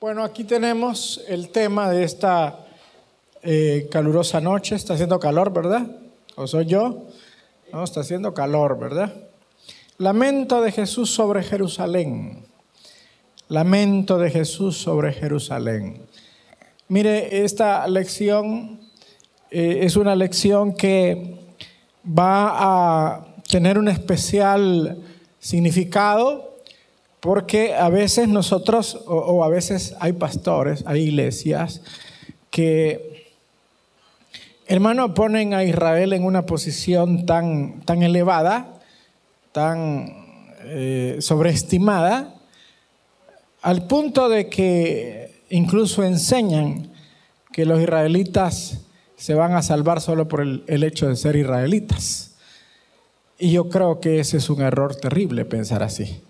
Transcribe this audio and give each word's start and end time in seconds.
Bueno, 0.00 0.22
aquí 0.22 0.44
tenemos 0.44 1.20
el 1.26 1.48
tema 1.48 1.90
de 1.90 2.04
esta 2.04 2.60
eh, 3.42 3.88
calurosa 3.90 4.40
noche. 4.40 4.76
Está 4.76 4.94
haciendo 4.94 5.18
calor, 5.18 5.52
¿verdad? 5.52 5.88
¿O 6.36 6.46
soy 6.46 6.66
yo? 6.66 7.08
No, 7.72 7.82
está 7.82 8.02
haciendo 8.02 8.32
calor, 8.32 8.78
¿verdad? 8.78 9.12
Lamento 9.96 10.62
de 10.62 10.70
Jesús 10.70 11.10
sobre 11.10 11.42
Jerusalén. 11.42 12.44
Lamento 13.48 14.18
de 14.18 14.30
Jesús 14.30 14.76
sobre 14.76 15.12
Jerusalén. 15.12 16.00
Mire, 16.86 17.42
esta 17.42 17.84
lección 17.88 18.78
eh, 19.50 19.80
es 19.82 19.96
una 19.96 20.14
lección 20.14 20.74
que 20.74 21.40
va 22.06 23.16
a 23.16 23.34
tener 23.50 23.76
un 23.76 23.88
especial 23.88 25.02
significado 25.40 26.47
porque 27.20 27.74
a 27.74 27.88
veces 27.88 28.28
nosotros, 28.28 29.00
o, 29.06 29.42
a 29.42 29.48
veces 29.48 29.94
hay 30.00 30.12
pastores, 30.12 30.84
hay 30.86 31.02
iglesias, 31.02 31.82
que, 32.50 33.32
hermano, 34.66 35.14
ponen 35.14 35.52
a 35.54 35.64
Israel 35.64 36.12
en 36.12 36.24
una 36.24 36.46
posición 36.46 37.26
tan, 37.26 37.80
tan 37.80 38.02
elevada, 38.02 38.80
tan 39.52 40.46
eh, 40.64 41.16
sobreestimada, 41.20 42.34
al 43.62 43.86
punto 43.86 44.28
de 44.28 44.48
que 44.48 45.42
incluso 45.50 46.04
enseñan 46.04 46.90
que 47.52 47.64
los 47.64 47.80
israelitas 47.80 48.82
se 49.16 49.34
van 49.34 49.54
a 49.54 49.62
salvar 49.62 50.00
solo 50.00 50.28
por 50.28 50.40
el, 50.40 50.62
el 50.68 50.84
hecho 50.84 51.08
de 51.08 51.16
ser 51.16 51.34
israelitas. 51.34 52.36
Y 53.40 53.52
yo 53.52 53.68
creo 53.68 53.98
que 53.98 54.20
ese 54.20 54.36
es 54.36 54.48
un 54.48 54.62
error 54.62 54.94
terrible 54.94 55.44
pensar 55.44 55.82
así. 55.82 56.22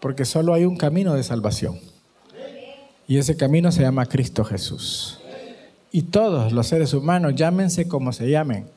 Porque 0.00 0.24
solo 0.24 0.54
hay 0.54 0.64
un 0.64 0.76
camino 0.76 1.14
de 1.14 1.22
salvación. 1.22 1.78
Y 3.06 3.16
ese 3.16 3.36
camino 3.36 3.72
se 3.72 3.82
llama 3.82 4.06
Cristo 4.06 4.44
Jesús. 4.44 5.18
Y 5.90 6.02
todos 6.02 6.52
los 6.52 6.66
seres 6.66 6.92
humanos, 6.92 7.34
llámense 7.34 7.88
como 7.88 8.12
se 8.12 8.28
llamen, 8.28 8.68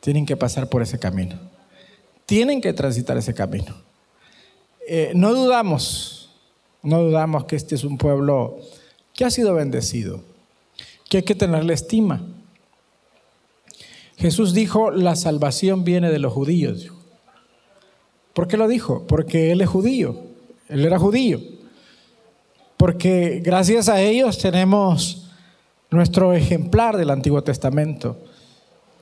tienen 0.00 0.24
que 0.24 0.36
pasar 0.36 0.68
por 0.68 0.82
ese 0.82 0.98
camino. 0.98 1.38
Tienen 2.26 2.60
que 2.60 2.72
transitar 2.72 3.16
ese 3.16 3.34
camino. 3.34 3.74
Eh, 4.86 5.12
no 5.14 5.34
dudamos, 5.34 6.30
no 6.82 7.02
dudamos 7.02 7.46
que 7.46 7.56
este 7.56 7.74
es 7.74 7.84
un 7.84 7.98
pueblo 7.98 8.58
que 9.14 9.24
ha 9.24 9.30
sido 9.30 9.54
bendecido, 9.54 10.22
que 11.08 11.18
hay 11.18 11.22
que 11.22 11.34
tenerle 11.34 11.74
estima. 11.74 12.22
Jesús 14.16 14.54
dijo, 14.54 14.90
la 14.90 15.16
salvación 15.16 15.84
viene 15.84 16.10
de 16.10 16.18
los 16.18 16.32
judíos. 16.32 16.92
¿Por 18.34 18.48
qué 18.48 18.56
lo 18.56 18.66
dijo? 18.66 19.06
Porque 19.06 19.52
él 19.52 19.60
es 19.60 19.68
judío, 19.68 20.16
él 20.68 20.84
era 20.84 20.98
judío. 20.98 21.40
Porque 22.76 23.40
gracias 23.42 23.88
a 23.88 24.00
ellos 24.00 24.38
tenemos 24.38 25.30
nuestro 25.90 26.34
ejemplar 26.34 26.96
del 26.96 27.10
Antiguo 27.10 27.44
Testamento, 27.44 28.18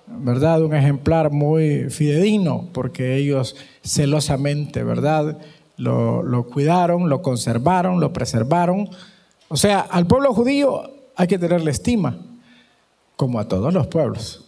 ¿verdad? 0.07 0.63
Un 0.63 0.75
ejemplar 0.75 1.31
muy 1.31 1.89
fidedigno, 1.89 2.69
porque 2.75 3.17
ellos 3.17 3.57
celosamente, 3.83 4.85
¿verdad? 4.85 5.39
Lo, 5.79 6.23
lo 6.23 6.45
cuidaron, 6.45 7.09
lo 7.09 7.23
conservaron, 7.23 8.01
lo 8.01 8.13
preservaron. 8.13 8.91
O 9.49 9.57
sea, 9.57 9.81
al 9.81 10.07
pueblo 10.07 10.35
judío 10.35 10.83
hay 11.17 11.27
que 11.27 11.39
tenerle 11.39 11.71
estima, 11.71 12.19
como 13.17 13.41
a 13.41 13.49
todos 13.49 13.73
los 13.73 13.87
pueblos, 13.87 14.45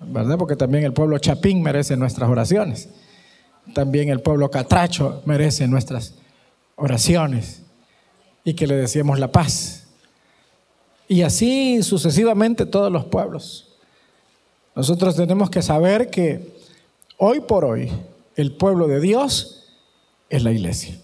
¿verdad? 0.00 0.38
Porque 0.38 0.56
también 0.56 0.84
el 0.84 0.94
pueblo 0.94 1.18
chapín 1.18 1.62
merece 1.62 1.98
nuestras 1.98 2.30
oraciones 2.30 2.88
también 3.74 4.08
el 4.08 4.20
pueblo 4.20 4.50
catracho 4.50 5.22
merece 5.24 5.66
nuestras 5.68 6.14
oraciones 6.76 7.62
y 8.44 8.54
que 8.54 8.66
le 8.66 8.76
deseemos 8.76 9.18
la 9.18 9.30
paz. 9.30 9.86
Y 11.08 11.22
así 11.22 11.82
sucesivamente 11.82 12.66
todos 12.66 12.90
los 12.90 13.04
pueblos. 13.04 13.68
Nosotros 14.74 15.16
tenemos 15.16 15.50
que 15.50 15.62
saber 15.62 16.10
que 16.10 16.56
hoy 17.18 17.40
por 17.40 17.64
hoy 17.64 17.90
el 18.36 18.52
pueblo 18.52 18.88
de 18.88 19.00
Dios 19.00 19.64
es 20.28 20.42
la 20.42 20.52
iglesia. 20.52 20.98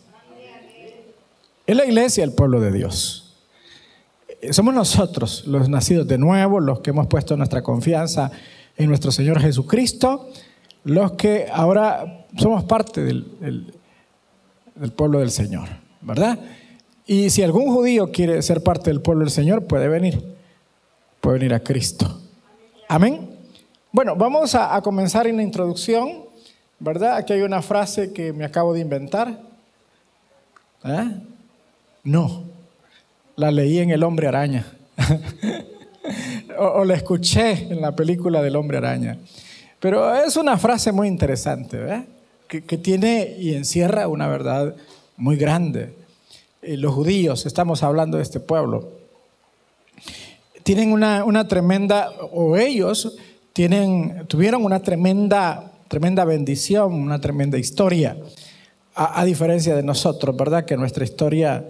Es 1.67 1.77
la 1.77 1.85
iglesia 1.85 2.25
el 2.25 2.33
pueblo 2.33 2.61
de 2.61 2.73
Dios. 2.73 3.37
Somos 4.51 4.73
nosotros 4.73 5.47
los 5.47 5.69
nacidos 5.69 6.07
de 6.07 6.17
nuevo, 6.17 6.61
los 6.61 6.81
que 6.81 6.91
hemos 6.91 7.09
puesto 7.09 7.37
nuestra 7.37 7.63
confianza 7.63 8.31
en 8.77 8.89
nuestro 8.89 9.13
Señor 9.13 9.41
Jesucristo 9.41 10.31
los 10.89 11.13
que 11.13 11.47
ahora 11.53 12.25
somos 12.39 12.65
parte 12.65 13.03
del, 13.03 13.75
pueblo 14.97 15.19
del 15.19 15.31
Señor, 15.31 15.69
¿verdad? 16.01 16.39
Y 17.07 17.29
si 17.29 17.43
algún 17.43 17.71
judío 17.75 18.11
quiere 18.11 18.41
ser 18.41 18.63
parte 18.63 18.89
del 18.89 19.03
pueblo 19.03 19.25
del 19.25 19.31
Señor, 19.31 19.67
puede 19.67 19.89
venir, 19.89 20.23
puede 21.21 21.41
venir 21.41 21.53
a 21.53 21.61
Cristo. 21.61 22.23
Amén. 22.89 23.29
Bueno, 23.93 24.17
vamos 24.17 24.55
a, 24.55 24.81
comenzar 24.81 25.27
en 25.27 25.37
la 25.37 25.43
introducción, 25.43 26.25
¿verdad? 26.79 27.17
Aquí 27.17 27.35
hay 27.35 27.43
una 27.43 27.61
frase 27.61 28.15
que 28.15 28.33
me 28.33 28.47
acabo 28.47 28.73
de 28.73 28.81
inventar. 28.81 29.43
¿Eh? 30.85 31.21
No, 32.05 32.45
la 33.37 33.51
leí 33.51 33.79
en 33.79 33.91
El 33.91 34.05
hombre 34.05 34.27
araña. 34.27 34.65
o 36.59 36.83
la 36.87 36.95
escuché 36.95 37.71
en 37.71 37.83
la 37.83 37.95
película 37.95 38.41
del 38.41 38.57
hombre 38.57 38.79
araña. 38.79 39.19
Pero 39.81 40.15
es 40.15 40.37
una 40.37 40.59
frase 40.59 40.91
muy 40.93 41.07
interesante, 41.07 41.77
¿verdad? 41.77 42.05
Que, 42.49 42.61
tiene 42.79 43.37
y 43.39 43.55
encierra 43.55 44.09
una 44.09 44.27
verdad 44.27 44.75
muy 45.17 45.37
grande. 45.37 45.95
Eh, 46.63 46.77
los 46.77 46.95
judíos, 46.95 47.47
estamos 47.47 47.83
hablando 47.83 48.17
de 48.17 48.23
este 48.23 48.41
pueblo, 48.41 48.91
tienen 50.63 50.93
una, 50.93 51.25
una 51.25 51.47
tremenda, 51.47 52.11
o 52.33 52.57
ellos 52.57 53.17
tienen, 53.53 54.25
tuvieron 54.27 54.65
una 54.65 54.83
tremenda, 54.83 55.73
tremenda 55.89 56.25
bendición, 56.25 56.95
una 56.95 57.21
tremenda 57.21 57.59
historia, 57.59 58.17
a, 58.95 59.21
a 59.21 59.25
diferencia 59.25 59.77
de 59.77 59.83
nosotros, 59.83 60.37
¿verdad? 60.37 60.65
Que 60.65 60.77
nuestra 60.77 61.05
historia, 61.05 61.69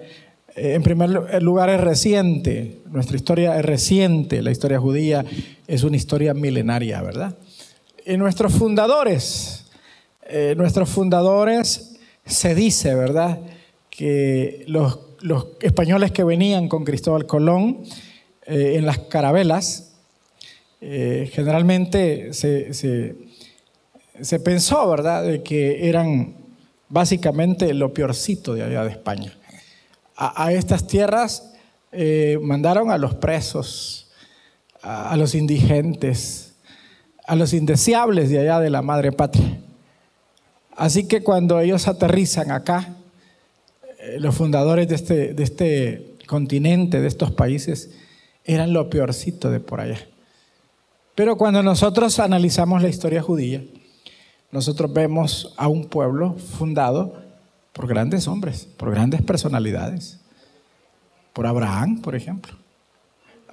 eh, 0.56 0.74
en 0.74 0.82
primer 0.82 1.10
lugar, 1.42 1.68
es 1.70 1.80
reciente, 1.80 2.80
nuestra 2.90 3.16
historia 3.16 3.58
es 3.58 3.64
reciente, 3.64 4.42
la 4.42 4.50
historia 4.50 4.78
judía 4.78 5.24
es 5.66 5.82
una 5.82 5.96
historia 5.96 6.32
milenaria, 6.34 7.02
¿verdad? 7.02 7.36
Nuestros 8.16 8.54
fundadores, 8.54 9.66
eh, 10.22 10.54
nuestros 10.56 10.88
fundadores 10.88 11.96
se 12.24 12.54
dice, 12.54 12.94
¿verdad? 12.94 13.38
Que 13.90 14.64
los, 14.66 14.98
españoles 15.60 16.12
que 16.12 16.24
venían 16.24 16.68
con 16.68 16.84
Cristóbal 16.84 17.26
Colón 17.26 17.82
eh, 18.46 18.74
en 18.76 18.86
las 18.86 18.98
carabelas, 18.98 19.92
eh, 20.80 21.28
generalmente 21.32 22.32
se, 22.32 22.72
se, 22.72 24.40
pensó, 24.40 24.88
¿verdad?, 24.88 25.24
de 25.24 25.42
que 25.42 25.88
eran 25.88 26.36
básicamente 26.88 27.74
lo 27.74 27.92
peorcito 27.92 28.54
de 28.54 28.62
allá 28.62 28.84
de 28.84 28.90
España. 28.90 29.36
A, 30.16 30.52
estas 30.52 30.86
tierras 30.86 31.52
mandaron 32.40 32.90
a 32.90 32.98
los 32.98 33.14
presos, 33.14 34.08
a 34.82 35.16
los 35.16 35.34
indigentes, 35.34 36.47
a 37.28 37.36
los 37.36 37.52
indeseables 37.52 38.30
de 38.30 38.38
allá 38.38 38.58
de 38.58 38.70
la 38.70 38.80
madre 38.80 39.12
patria. 39.12 39.60
Así 40.74 41.06
que 41.06 41.22
cuando 41.22 41.60
ellos 41.60 41.86
aterrizan 41.86 42.50
acá, 42.50 42.96
eh, 43.98 44.16
los 44.18 44.34
fundadores 44.34 44.88
de 44.88 44.94
este, 44.94 45.34
de 45.34 45.42
este 45.42 46.14
continente, 46.26 47.02
de 47.02 47.06
estos 47.06 47.30
países, 47.30 47.90
eran 48.46 48.72
lo 48.72 48.88
peorcito 48.88 49.50
de 49.50 49.60
por 49.60 49.82
allá. 49.82 49.98
Pero 51.14 51.36
cuando 51.36 51.62
nosotros 51.62 52.18
analizamos 52.18 52.80
la 52.80 52.88
historia 52.88 53.20
judía, 53.20 53.62
nosotros 54.50 54.90
vemos 54.90 55.52
a 55.58 55.68
un 55.68 55.84
pueblo 55.84 56.32
fundado 56.32 57.22
por 57.74 57.86
grandes 57.86 58.26
hombres, 58.26 58.66
por 58.78 58.90
grandes 58.90 59.20
personalidades, 59.20 60.18
por 61.34 61.46
Abraham, 61.46 62.00
por 62.00 62.14
ejemplo. 62.14 62.54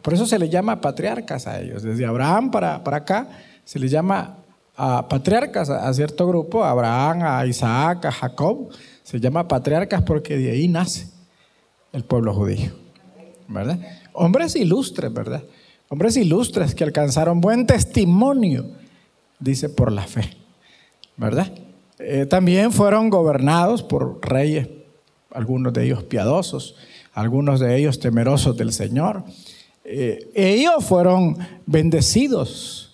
Por 0.02 0.14
eso 0.14 0.26
se 0.26 0.40
le 0.40 0.48
llama 0.48 0.80
patriarcas 0.80 1.46
a 1.46 1.60
ellos, 1.60 1.84
desde 1.84 2.06
Abraham 2.06 2.52
para, 2.52 2.82
para 2.82 2.98
acá 2.98 3.28
se 3.66 3.80
les 3.80 3.92
llama 3.92 4.38
a 4.78 5.08
patriarcas 5.08 5.70
a, 5.70 5.92
cierto 5.94 6.28
grupo, 6.28 6.64
a 6.64 6.70
Abraham, 6.70 7.24
a 7.24 7.46
Isaac, 7.46 8.06
a 8.06 8.12
Jacob, 8.12 8.70
se 9.04 9.20
llama 9.20 9.48
patriarcas 9.48 10.04
porque 10.04 10.38
de 10.38 10.52
ahí 10.52 10.68
nace 10.68 11.08
el 11.92 12.04
pueblo 12.04 12.34
judío, 12.34 12.72
¿verdad? 13.48 13.80
Hombres 14.14 14.56
ilustres, 14.56 15.12
¿verdad? 15.14 15.44
Hombres 15.90 16.18
ilustres 16.18 16.76
que 16.76 16.84
alcanzaron 16.84 17.42
buen 17.42 17.66
testimonio, 17.66 18.66
dice, 19.40 19.70
por 19.70 19.92
la 19.92 20.04
fe, 20.04 20.36
¿verdad? 21.16 21.52
Eh, 22.00 22.26
también 22.26 22.72
fueron 22.72 23.10
gobernados 23.10 23.82
por 23.82 24.20
reyes, 24.22 24.68
algunos 25.32 25.74
de 25.74 25.86
ellos 25.86 26.04
piadosos, 26.04 26.76
algunos 27.14 27.60
de 27.62 27.78
ellos 27.78 28.00
temerosos 28.00 28.58
del 28.58 28.74
Señor. 28.74 29.24
Eh, 29.86 30.30
ellos 30.34 30.84
fueron 30.84 31.38
bendecidos 31.66 32.85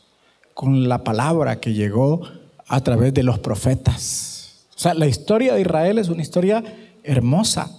con 0.61 0.87
la 0.87 1.03
palabra 1.03 1.59
que 1.59 1.73
llegó 1.73 2.21
a 2.67 2.81
través 2.81 3.15
de 3.15 3.23
los 3.23 3.39
profetas. 3.39 4.67
O 4.75 4.77
sea, 4.77 4.93
la 4.93 5.07
historia 5.07 5.55
de 5.55 5.61
Israel 5.61 5.97
es 5.97 6.07
una 6.07 6.21
historia 6.21 6.63
hermosa. 7.01 7.71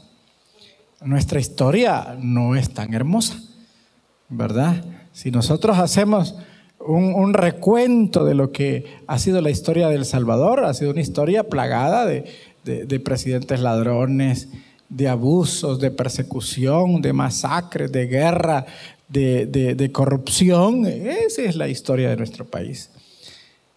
nuestra 1.00 1.38
historia 1.38 2.16
no 2.18 2.56
es 2.56 2.74
tan 2.74 2.92
hermosa, 2.92 3.40
¿verdad? 4.28 4.84
Si 5.12 5.30
nosotros 5.30 5.78
hacemos 5.78 6.34
un, 6.80 7.34
recuento 7.34 8.24
de 8.24 8.34
lo 8.34 8.50
que 8.50 8.86
ha 9.06 9.20
sido 9.20 9.40
la 9.40 9.50
historia 9.50 9.86
del 9.88 10.04
Salvador, 10.04 10.64
ha 10.64 10.74
sido 10.74 10.90
una 10.90 11.02
historia 11.02 11.48
plagada 11.48 12.04
de, 12.04 13.00
presidentes 13.04 13.60
ladrones, 13.60 14.48
de 14.88 15.08
abusos, 15.08 15.78
de 15.78 15.92
persecución, 15.92 17.00
de 17.00 17.12
masacres, 17.12 17.92
de 17.92 18.08
guerra, 18.08 18.66
de, 19.12 19.90
corrupción. 19.92 20.86
Esa 20.86 21.42
es 21.42 21.56
la 21.56 21.68
historia 21.68 22.10
de 22.10 22.16
nuestro 22.16 22.46
país. 22.46 22.90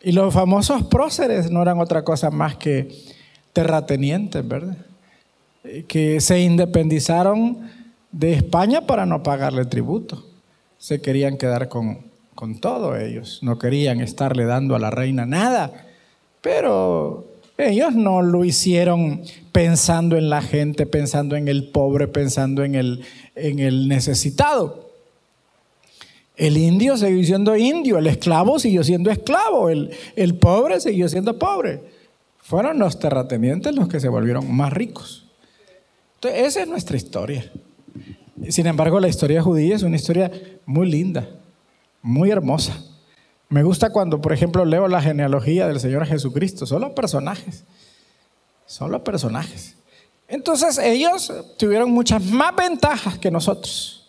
Y 0.01 0.11
los 0.11 0.33
famosos 0.33 0.83
próceres 0.83 1.51
no 1.51 1.61
eran 1.61 1.79
otra 1.79 2.03
cosa 2.03 2.29
más 2.31 2.55
que 2.55 2.87
terratenientes, 3.53 4.47
¿verdad? 4.47 4.77
Que 5.87 6.21
se 6.21 6.41
independizaron 6.41 7.69
de 8.11 8.33
España 8.33 8.81
para 8.81 9.05
no 9.05 9.23
pagarle 9.23 9.65
tributo. 9.65 10.25
Se 10.77 11.01
querían 11.01 11.37
quedar 11.37 11.69
con, 11.69 12.05
todo 12.61 12.95
ellos. 12.95 13.39
No 13.41 13.57
querían 13.57 14.01
estarle 14.01 14.45
dando 14.45 14.75
a 14.75 14.79
la 14.79 14.91
reina 14.91 15.25
nada. 15.25 15.71
Pero 16.41 17.25
ellos 17.57 17.95
no 17.95 18.21
lo 18.21 18.45
hicieron 18.45 19.23
pensando 19.51 20.17
en 20.17 20.29
la 20.29 20.43
gente, 20.43 20.85
pensando 20.85 21.35
en 21.35 21.47
el 21.47 21.69
pobre, 21.69 22.07
pensando 22.07 22.63
en 22.63 22.75
el 22.75 23.87
necesitado. 23.87 24.84
El 26.37 26.57
indio 26.57 26.97
siguió 26.97 27.23
siendo 27.23 27.55
indio, 27.55 27.97
el 27.97 28.07
esclavo 28.07 28.59
siguió 28.59 28.83
siendo 28.83 29.09
esclavo, 29.09 29.69
el, 29.69 29.91
el 30.15 30.35
pobre 30.35 30.79
siguió 30.81 31.07
siendo 31.07 31.39
pobre. 31.39 31.81
Fueron 32.39 32.77
los 32.77 32.99
terratenientes 32.99 33.73
los 33.73 33.87
que 33.87 33.99
se 33.99 34.09
volvieron 34.09 34.53
más 34.53 34.73
ricos. 34.73 35.25
Entonces, 36.15 36.47
esa 36.47 36.61
es 36.61 36.67
nuestra 36.67 36.97
historia. 36.97 37.51
Sin 38.49 38.67
embargo, 38.67 38.99
la 38.99 39.07
historia 39.07 39.41
judía 39.41 39.75
es 39.75 39.83
una 39.83 39.95
historia 39.95 40.31
muy 40.65 40.89
linda, 40.89 41.27
muy 42.01 42.31
hermosa. 42.31 42.83
Me 43.47 43.63
gusta 43.63 43.89
cuando, 43.89 44.19
por 44.19 44.33
ejemplo, 44.33 44.65
leo 44.65 44.87
la 44.87 45.01
genealogía 45.01 45.67
del 45.67 45.79
Señor 45.79 46.05
Jesucristo. 46.05 46.65
Son 46.65 46.81
los 46.81 46.91
personajes. 46.91 47.63
Son 48.65 48.91
los 48.91 49.01
personajes. 49.01 49.77
Entonces 50.27 50.77
ellos 50.79 51.31
tuvieron 51.57 51.91
muchas 51.91 52.23
más 52.25 52.55
ventajas 52.55 53.17
que 53.17 53.31
nosotros 53.31 54.04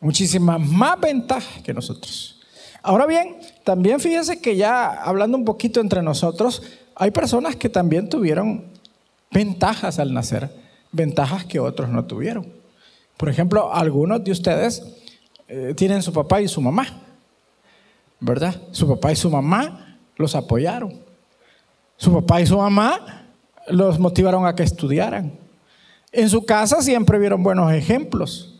muchísimas 0.00 0.60
más 0.60 1.00
ventajas 1.00 1.62
que 1.62 1.74
nosotros. 1.74 2.40
Ahora 2.82 3.06
bien, 3.06 3.36
también 3.64 4.00
fíjense 4.00 4.40
que 4.40 4.56
ya 4.56 5.02
hablando 5.02 5.36
un 5.36 5.44
poquito 5.44 5.80
entre 5.80 6.02
nosotros, 6.02 6.62
hay 6.94 7.10
personas 7.10 7.56
que 7.56 7.68
también 7.68 8.08
tuvieron 8.08 8.64
ventajas 9.30 9.98
al 9.98 10.12
nacer, 10.14 10.50
ventajas 10.92 11.44
que 11.44 11.60
otros 11.60 11.88
no 11.88 12.04
tuvieron. 12.04 12.52
Por 13.16 13.28
ejemplo, 13.28 13.74
algunos 13.74 14.22
de 14.24 14.30
ustedes 14.30 14.82
eh, 15.48 15.74
tienen 15.76 16.02
su 16.02 16.12
papá 16.12 16.40
y 16.40 16.48
su 16.48 16.60
mamá, 16.60 16.86
¿verdad? 18.20 18.54
Su 18.70 18.88
papá 18.88 19.12
y 19.12 19.16
su 19.16 19.30
mamá 19.30 19.98
los 20.16 20.34
apoyaron. 20.34 20.94
Su 21.96 22.12
papá 22.12 22.40
y 22.40 22.46
su 22.46 22.56
mamá 22.56 23.26
los 23.66 23.98
motivaron 23.98 24.46
a 24.46 24.54
que 24.54 24.62
estudiaran. 24.62 25.32
En 26.12 26.30
su 26.30 26.44
casa 26.46 26.80
siempre 26.80 27.18
vieron 27.18 27.42
buenos 27.42 27.72
ejemplos. 27.72 28.57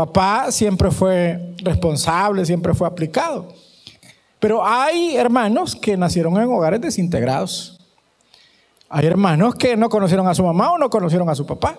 Papá 0.00 0.50
siempre 0.50 0.90
fue 0.90 1.54
responsable, 1.58 2.46
siempre 2.46 2.72
fue 2.72 2.88
aplicado. 2.88 3.52
Pero 4.38 4.64
hay 4.64 5.14
hermanos 5.14 5.76
que 5.76 5.94
nacieron 5.94 6.38
en 6.38 6.44
hogares 6.44 6.80
desintegrados. 6.80 7.78
Hay 8.88 9.04
hermanos 9.04 9.56
que 9.56 9.76
no 9.76 9.90
conocieron 9.90 10.26
a 10.26 10.34
su 10.34 10.42
mamá 10.42 10.72
o 10.72 10.78
no 10.78 10.88
conocieron 10.88 11.28
a 11.28 11.34
su 11.34 11.44
papá. 11.44 11.78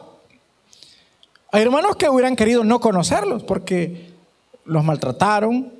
Hay 1.52 1.64
hermanos 1.64 1.96
que 1.96 2.08
hubieran 2.10 2.36
querido 2.36 2.64
no 2.64 2.80
conocerlos 2.80 3.42
porque 3.42 4.14
los 4.66 4.84
maltrataron, 4.84 5.74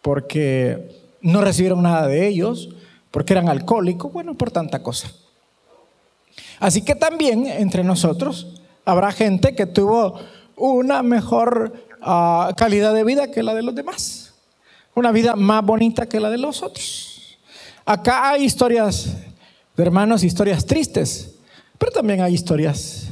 porque 0.00 0.98
no 1.20 1.42
recibieron 1.42 1.82
nada 1.82 2.06
de 2.06 2.26
ellos, 2.26 2.70
porque 3.10 3.34
eran 3.34 3.50
alcohólicos, 3.50 4.10
bueno, 4.10 4.32
por 4.32 4.50
tanta 4.50 4.82
cosa. 4.82 5.12
Así 6.58 6.80
que 6.80 6.94
también 6.94 7.46
entre 7.46 7.84
nosotros 7.84 8.62
habrá 8.86 9.12
gente 9.12 9.54
que 9.54 9.66
tuvo 9.66 10.18
una 10.60 11.02
mejor 11.02 11.72
ah, 12.02 12.52
calidad 12.56 12.94
de 12.94 13.04
vida 13.04 13.30
que 13.30 13.42
la 13.42 13.54
de 13.54 13.62
los 13.62 13.74
demás. 13.74 14.34
Una 14.94 15.12
vida 15.12 15.34
más 15.36 15.64
bonita 15.64 16.06
que 16.06 16.20
la 16.20 16.30
de 16.30 16.38
los 16.38 16.62
otros. 16.62 17.38
Acá 17.84 18.30
hay 18.30 18.44
historias 18.44 19.16
de 19.76 19.82
hermanos, 19.82 20.22
historias 20.22 20.66
tristes, 20.66 21.34
pero 21.78 21.90
también 21.92 22.20
hay 22.20 22.34
historias 22.34 23.08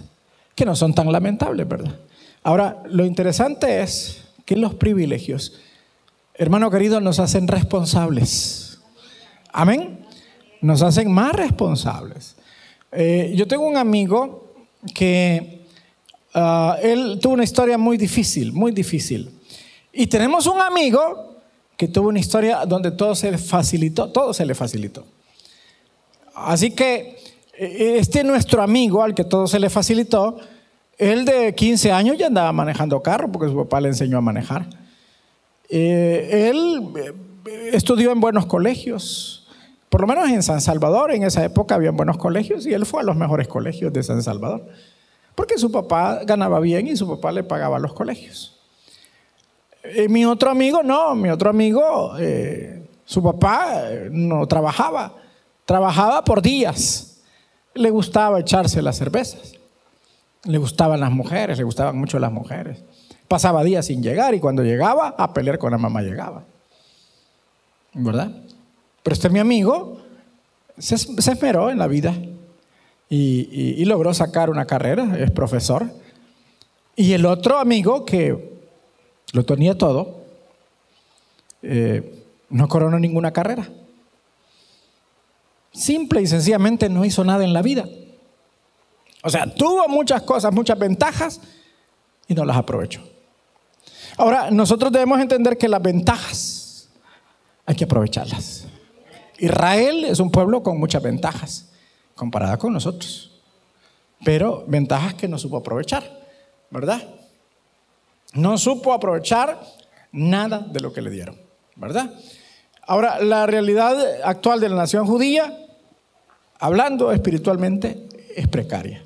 que 0.55 0.65
no 0.65 0.77
son 0.77 0.95
tan 0.95 1.11
lamentables, 1.11 1.67
¿verdad? 1.67 1.95
Ahora, 2.43 2.83
lo 2.89 3.05
interesante 3.07 3.81
es 3.81 4.25
que 4.45 4.57
los 4.57 4.75
privilegios, 4.75 5.55
hermano 6.35 6.71
querido, 6.71 7.01
nos 7.01 7.19
hacen 7.19 7.49
responsables. 7.49 8.79
Amén. 9.53 10.05
Nos 10.61 10.83
hacen 10.83 11.11
más 11.11 11.33
responsables. 11.33 12.37
Eh, 12.93 13.33
yo 13.37 13.47
tengo 13.47 13.67
un 13.67 13.77
amigo 13.77 14.53
que 14.95 15.58
Ah, 16.35 16.77
él 16.83 17.19
tuvo 17.21 17.35
una 17.35 17.45
historia 17.45 17.79
muy 17.79 17.97
difícil, 17.97 18.53
muy 18.53 18.73
difícil. 18.73 19.31
Y 19.93 20.07
tenemos 20.07 20.47
un 20.47 20.61
amigo 20.61 21.37
que 21.77 21.89
tuvo 21.89 22.09
una 22.09 22.19
historia 22.19 22.67
donde 22.67 22.91
todo 22.91 23.15
se 23.15 23.31
le 23.31 23.39
facilitó, 23.39 24.11
todo 24.11 24.35
se 24.35 24.45
le 24.45 24.55
facilitó. 24.55 25.07
Así 26.35 26.73
que 26.73 27.17
eh, 27.57 27.97
este 27.99 28.25
nuestro 28.25 28.63
amigo 28.63 29.03
al 29.03 29.15
que 29.15 29.25
todo 29.25 29.47
se 29.47 29.59
le 29.59 29.71
facilitó, 29.71 30.39
él 30.99 31.25
de 31.25 31.55
15 31.55 31.93
años 31.93 32.19
ya 32.19 32.27
andaba 32.27 32.53
manejando 32.53 33.03
carro 33.03 33.31
porque 33.31 33.49
su 33.49 33.57
papá 33.57 33.81
le 33.81 33.89
enseñó 33.89 34.19
a 34.19 34.21
manejar. 34.21 34.69
Eh, 35.71 36.51
él 36.51 36.83
eh, 36.97 37.71
estudió 37.73 38.11
en 38.11 38.21
buenos 38.21 38.47
colegios, 38.47 39.47
por 39.89 40.01
lo 40.01 40.07
menos 40.07 40.29
en 40.29 40.43
San 40.43 40.61
Salvador, 40.61 41.13
en 41.13 41.23
esa 41.23 41.45
época 41.45 41.77
había 41.77 41.93
buenos 41.93 42.19
colegios 42.19 42.67
y 42.67 42.75
él 42.75 42.85
fue 42.87 43.01
a 43.01 43.05
los 43.05 43.17
mejores 43.17 43.49
colegios 43.49 43.93
de 43.93 44.03
San 44.03 44.23
Salvador 44.23 44.67
porque 45.39 45.57
su 45.57 45.71
papá 45.71 46.23
ganaba 46.25 46.59
bien 46.59 46.89
y 46.89 46.97
su 46.97 47.09
papá 47.09 47.31
le 47.31 47.45
pagaba 47.45 47.79
los 47.79 47.93
colegios. 47.93 48.59
Eh, 49.85 50.09
mi 50.09 50.25
otro 50.25 50.51
amigo, 50.51 50.83
no, 50.83 51.15
mi 51.15 51.29
otro 51.29 51.49
amigo, 51.49 52.17
eh, 52.19 52.85
su 53.05 53.23
papá 53.23 53.85
eh, 53.85 54.09
no 54.11 54.49
trabajaba, 54.49 55.15
trabajaba 55.65 56.25
por 56.25 56.43
días. 56.43 57.21
Le 57.73 57.89
gustaba 57.91 58.41
echarse 58.41 58.83
las 58.83 58.99
cervezas, 58.99 59.55
le 60.43 60.59
gustaban 60.59 60.99
las 60.99 61.13
mujeres, 61.13 61.57
le 61.57 61.63
gustaban 61.63 61.97
mucho 61.97 62.19
las 62.19 62.33
mujeres. 62.33 62.83
Pasaba 63.29 63.63
días 63.63 63.87
sin 63.87 64.03
llegar 64.03 64.35
y 64.35 64.41
cuando 64.41 64.65
llegaba, 64.65 65.15
a 65.17 65.33
pelear 65.33 65.57
con 65.57 65.71
la 65.71 65.79
mamá 65.79 66.03
llegaba. 66.03 66.43
¿Verdad? 67.95 68.33
Pero 69.05 69.15
este 69.15 69.31
mi 69.31 69.39
amigo 69.39 70.01
se, 70.77 70.99
se 70.99 71.31
esmeró 71.31 71.71
en 71.71 71.79
la 71.79 71.87
vida 71.87 72.13
y, 73.11 73.85
logró 73.85 74.13
sacar 74.13 74.51
una 74.51 74.67
carrera, 74.67 75.17
es 75.19 75.31
profesor. 75.31 75.91
Y 76.95 77.13
el 77.13 77.25
otro 77.27 77.59
amigo 77.59 78.05
que 78.05 78.59
lo 79.33 79.45
tenía 79.45 79.77
todo, 79.77 80.25
eh, 81.63 82.25
no 82.51 82.69
coronó 82.69 82.99
ninguna 82.99 83.33
carrera. 83.33 83.69
Simple 85.73 86.23
y 86.23 86.27
sencillamente 86.27 86.89
no 86.89 87.05
hizo 87.05 87.25
nada 87.25 87.45
en 87.45 87.53
la 87.53 87.63
vida. 87.63 87.89
O 89.23 89.31
sea, 89.31 89.47
tuvo 89.47 89.89
muchas 89.89 90.23
cosas, 90.23 90.53
muchas 90.53 90.79
ventajas 90.79 91.41
y 92.27 92.35
no 92.35 92.45
las 92.45 92.57
aprovechó. 92.57 93.03
Ahora, 94.17 94.51
nosotros 94.51 94.93
debemos 94.93 95.21
entender 95.21 95.57
que 95.57 95.69
las 95.69 95.83
ventajas 95.83 96.89
hay 97.65 97.75
que 97.77 97.85
aprovecharlas. 97.85 98.67
Israel 99.39 100.05
es 100.05 100.19
un 100.21 100.31
pueblo 100.31 100.63
con 100.63 100.79
muchas 100.79 101.03
ventajas 101.03 101.69
comparada 102.19 102.59
con 102.59 102.73
nosotros. 102.73 103.31
Pero 104.25 104.65
ventajas 104.67 105.15
que 105.15 105.29
no 105.29 105.39
supo 105.39 105.57
aprovechar, 105.57 106.05
¿verdad? 106.71 107.01
No 108.35 108.59
supo 108.59 108.93
aprovechar 108.93 109.63
nada 110.13 110.59
de 110.59 110.81
lo 110.81 110.93
que 110.93 111.01
le 111.01 111.11
dieron, 111.11 111.41
¿verdad? 111.77 112.13
Ahora, 112.83 113.23
la 113.23 113.47
realidad 113.47 113.97
actual 114.25 114.61
de 114.61 114.69
la 114.69 114.77
nación 114.77 115.07
judía, 115.07 115.57
hablando 116.59 117.13
espiritualmente, 117.13 118.09
es 118.35 118.49
precaria. 118.49 119.03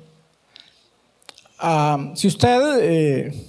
Ah, 1.59 2.11
si 2.15 2.27
usted 2.27 2.79
eh, 2.81 3.45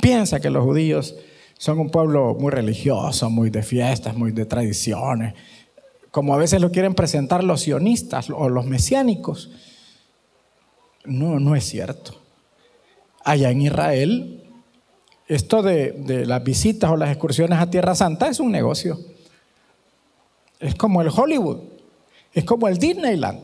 piensa 0.00 0.40
que 0.40 0.50
los 0.50 0.64
judíos 0.64 1.14
son 1.58 1.78
un 1.78 1.90
pueblo 1.90 2.34
muy 2.38 2.50
religioso, 2.50 3.30
muy 3.30 3.50
de 3.50 3.62
fiestas, 3.62 4.16
muy 4.16 4.32
de 4.32 4.46
tradiciones, 4.46 5.34
como 6.14 6.32
a 6.32 6.36
veces 6.36 6.60
lo 6.60 6.70
quieren 6.70 6.94
presentar 6.94 7.42
los 7.42 7.62
sionistas 7.62 8.30
o 8.30 8.48
los 8.48 8.66
mesiánicos. 8.66 9.50
No, 11.04 11.40
no 11.40 11.56
es 11.56 11.64
cierto. 11.64 12.14
Allá 13.24 13.50
en 13.50 13.62
Israel, 13.62 14.44
esto 15.26 15.60
de, 15.60 16.24
las 16.24 16.44
visitas 16.44 16.88
o 16.92 16.96
las 16.96 17.10
excursiones 17.10 17.58
a 17.58 17.68
Tierra 17.68 17.96
Santa 17.96 18.28
es 18.28 18.38
un 18.38 18.52
negocio. 18.52 18.96
Es 20.60 20.76
como 20.76 21.02
el 21.02 21.08
Hollywood, 21.08 21.58
es 22.32 22.44
como 22.44 22.68
el 22.68 22.78
Disneyland. 22.78 23.40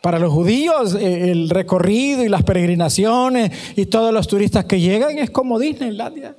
Para 0.00 0.18
los 0.18 0.32
judíos 0.32 0.94
eh, 0.94 1.32
el 1.32 1.50
recorrido 1.50 2.24
y 2.24 2.30
las 2.30 2.44
peregrinaciones 2.44 3.52
y 3.76 3.84
todos 3.84 4.14
los 4.14 4.26
turistas 4.26 4.64
que 4.64 4.80
llegan 4.80 5.18
es 5.18 5.30
como 5.30 5.58
Disneylandia. 5.58 6.34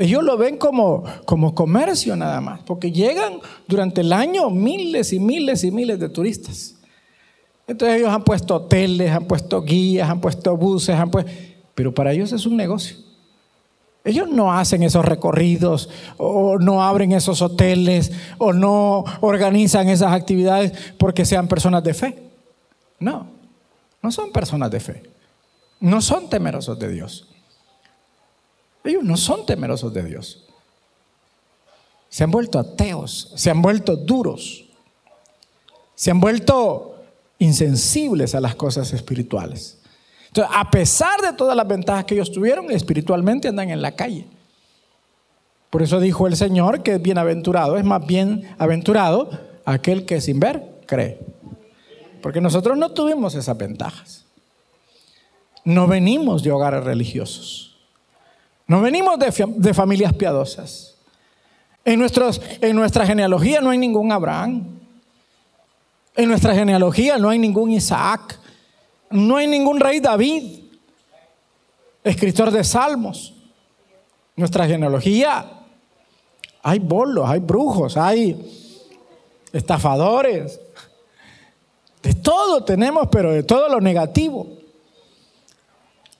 Ellos 0.00 0.24
lo 0.24 0.38
ven 0.38 0.56
como, 0.56 1.04
como 1.26 1.54
comercio 1.54 2.16
nada 2.16 2.40
más, 2.40 2.60
porque 2.64 2.90
llegan 2.90 3.34
durante 3.68 4.00
el 4.00 4.14
año 4.14 4.48
miles 4.48 5.12
y 5.12 5.20
miles 5.20 5.62
y 5.62 5.70
miles 5.70 6.00
de 6.00 6.08
turistas. 6.08 6.76
Entonces 7.66 7.98
ellos 7.98 8.08
han 8.08 8.24
puesto 8.24 8.54
hoteles, 8.54 9.10
han 9.10 9.26
puesto 9.26 9.60
guías, 9.60 10.08
han 10.08 10.22
puesto 10.22 10.56
buses, 10.56 10.96
han 10.96 11.10
puesto... 11.10 11.30
pero 11.74 11.92
para 11.92 12.14
ellos 12.14 12.32
es 12.32 12.46
un 12.46 12.56
negocio. 12.56 12.96
Ellos 14.02 14.26
no 14.30 14.54
hacen 14.54 14.82
esos 14.84 15.04
recorridos 15.04 15.90
o 16.16 16.58
no 16.58 16.82
abren 16.82 17.12
esos 17.12 17.42
hoteles 17.42 18.10
o 18.38 18.54
no 18.54 19.04
organizan 19.20 19.90
esas 19.90 20.14
actividades 20.14 20.72
porque 20.96 21.26
sean 21.26 21.46
personas 21.46 21.84
de 21.84 21.92
fe. 21.92 22.18
No, 23.00 23.26
no 24.00 24.10
son 24.10 24.32
personas 24.32 24.70
de 24.70 24.80
fe. 24.80 25.02
No 25.78 26.00
son 26.00 26.30
temerosos 26.30 26.78
de 26.78 26.90
Dios. 26.90 27.30
Ellos 28.84 29.04
no 29.04 29.16
son 29.16 29.46
temerosos 29.46 29.92
de 29.92 30.02
Dios. 30.02 30.44
Se 32.08 32.24
han 32.24 32.30
vuelto 32.30 32.58
ateos, 32.58 33.32
se 33.36 33.50
han 33.50 33.62
vuelto 33.62 33.96
duros, 33.96 34.64
se 35.94 36.10
han 36.10 36.20
vuelto 36.20 36.96
insensibles 37.38 38.34
a 38.34 38.40
las 38.40 38.54
cosas 38.54 38.92
espirituales. 38.92 39.78
Entonces, 40.28 40.54
a 40.56 40.70
pesar 40.70 41.20
de 41.20 41.32
todas 41.32 41.56
las 41.56 41.66
ventajas 41.66 42.04
que 42.04 42.14
ellos 42.14 42.32
tuvieron, 42.32 42.70
espiritualmente 42.70 43.48
andan 43.48 43.70
en 43.70 43.82
la 43.82 43.92
calle. 43.92 44.26
Por 45.70 45.82
eso 45.82 46.00
dijo 46.00 46.26
el 46.26 46.36
Señor 46.36 46.82
que 46.82 46.94
es 46.94 47.02
bienaventurado, 47.02 47.76
es 47.76 47.84
más 47.84 48.04
bien 48.04 48.54
aventurado 48.58 49.30
aquel 49.64 50.04
que 50.04 50.20
sin 50.20 50.40
ver 50.40 50.80
cree. 50.86 51.20
Porque 52.22 52.40
nosotros 52.40 52.76
no 52.76 52.90
tuvimos 52.90 53.34
esas 53.34 53.56
ventajas. 53.56 54.24
No 55.64 55.86
venimos 55.86 56.42
de 56.42 56.50
hogares 56.50 56.84
religiosos. 56.84 57.69
No 58.70 58.80
venimos 58.80 59.18
de, 59.18 59.74
familias 59.74 60.12
piadosas. 60.12 60.94
En, 61.84 61.98
nuestros, 61.98 62.40
en 62.60 62.76
nuestra 62.76 63.04
genealogía 63.04 63.60
no 63.60 63.70
hay 63.70 63.78
ningún 63.78 64.12
Abraham. 64.12 64.78
En 66.14 66.28
nuestra 66.28 66.54
genealogía 66.54 67.18
no 67.18 67.30
hay 67.30 67.40
ningún 67.40 67.72
Isaac. 67.72 68.38
No 69.10 69.38
hay 69.38 69.48
ningún 69.48 69.80
rey 69.80 69.98
David, 69.98 70.60
escritor 72.04 72.52
de 72.52 72.62
salmos. 72.62 73.34
Nuestra 74.36 74.68
genealogía 74.68 75.50
hay 76.62 76.78
bolos, 76.78 77.28
hay 77.28 77.40
brujos, 77.40 77.96
hay 77.96 78.40
estafadores, 79.52 80.60
de 82.04 82.14
todo 82.14 82.62
tenemos, 82.62 83.08
pero 83.10 83.32
de 83.32 83.42
todo 83.42 83.68
lo 83.68 83.80
negativo. 83.80 84.46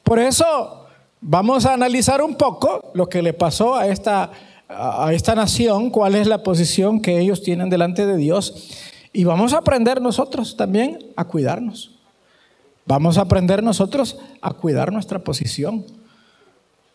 Por 0.02 0.18
eso 0.18 0.79
vamos 1.20 1.66
a 1.66 1.74
analizar 1.74 2.22
un 2.22 2.34
poco 2.34 2.90
lo 2.94 3.08
que 3.08 3.22
le 3.22 3.32
pasó 3.32 3.74
a 3.74 3.86
esta, 3.86 4.30
a 4.68 5.12
esta 5.12 5.34
nación, 5.34 5.90
cuál 5.90 6.14
es 6.14 6.26
la 6.26 6.42
posición 6.42 7.00
que 7.00 7.18
ellos 7.18 7.42
tienen 7.42 7.70
delante 7.70 8.06
de 8.06 8.16
Dios. 8.16 8.70
Y 9.12 9.24
vamos 9.24 9.52
a 9.52 9.58
aprender 9.58 10.00
nosotros 10.00 10.56
también 10.56 10.98
a 11.16 11.24
cuidarnos. 11.24 11.98
Vamos 12.86 13.18
a 13.18 13.22
aprender 13.22 13.62
nosotros 13.62 14.18
a 14.40 14.52
cuidar 14.52 14.92
nuestra 14.92 15.18
posición. 15.18 15.84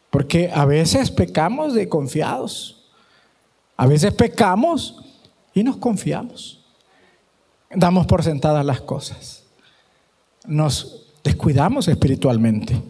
Porque 0.10 0.50
a 0.54 0.66
veces 0.66 1.12
pecamos 1.12 1.74
de 1.74 1.90
confiados. 1.90 2.86
A 3.78 3.88
veces 3.88 4.14
pecamos 4.14 5.02
y 5.54 5.64
nos 5.64 5.78
confiamos 5.78 6.66
damos 7.76 8.06
por 8.06 8.24
sentadas 8.24 8.66
las 8.66 8.82
cosas. 8.82 9.44
Nos 10.48 11.06
descuidamos 11.24 11.88
espiritualmente. 11.88 12.82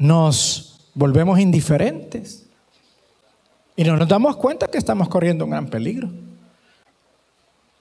Nos 0.00 0.80
volvemos 0.94 1.38
indiferentes. 1.38 2.46
Y 3.76 3.84
no 3.84 3.98
nos 3.98 4.08
damos 4.08 4.34
cuenta 4.36 4.66
que 4.66 4.78
estamos 4.78 5.10
corriendo 5.10 5.44
un 5.44 5.50
gran 5.50 5.68
peligro. 5.68 6.08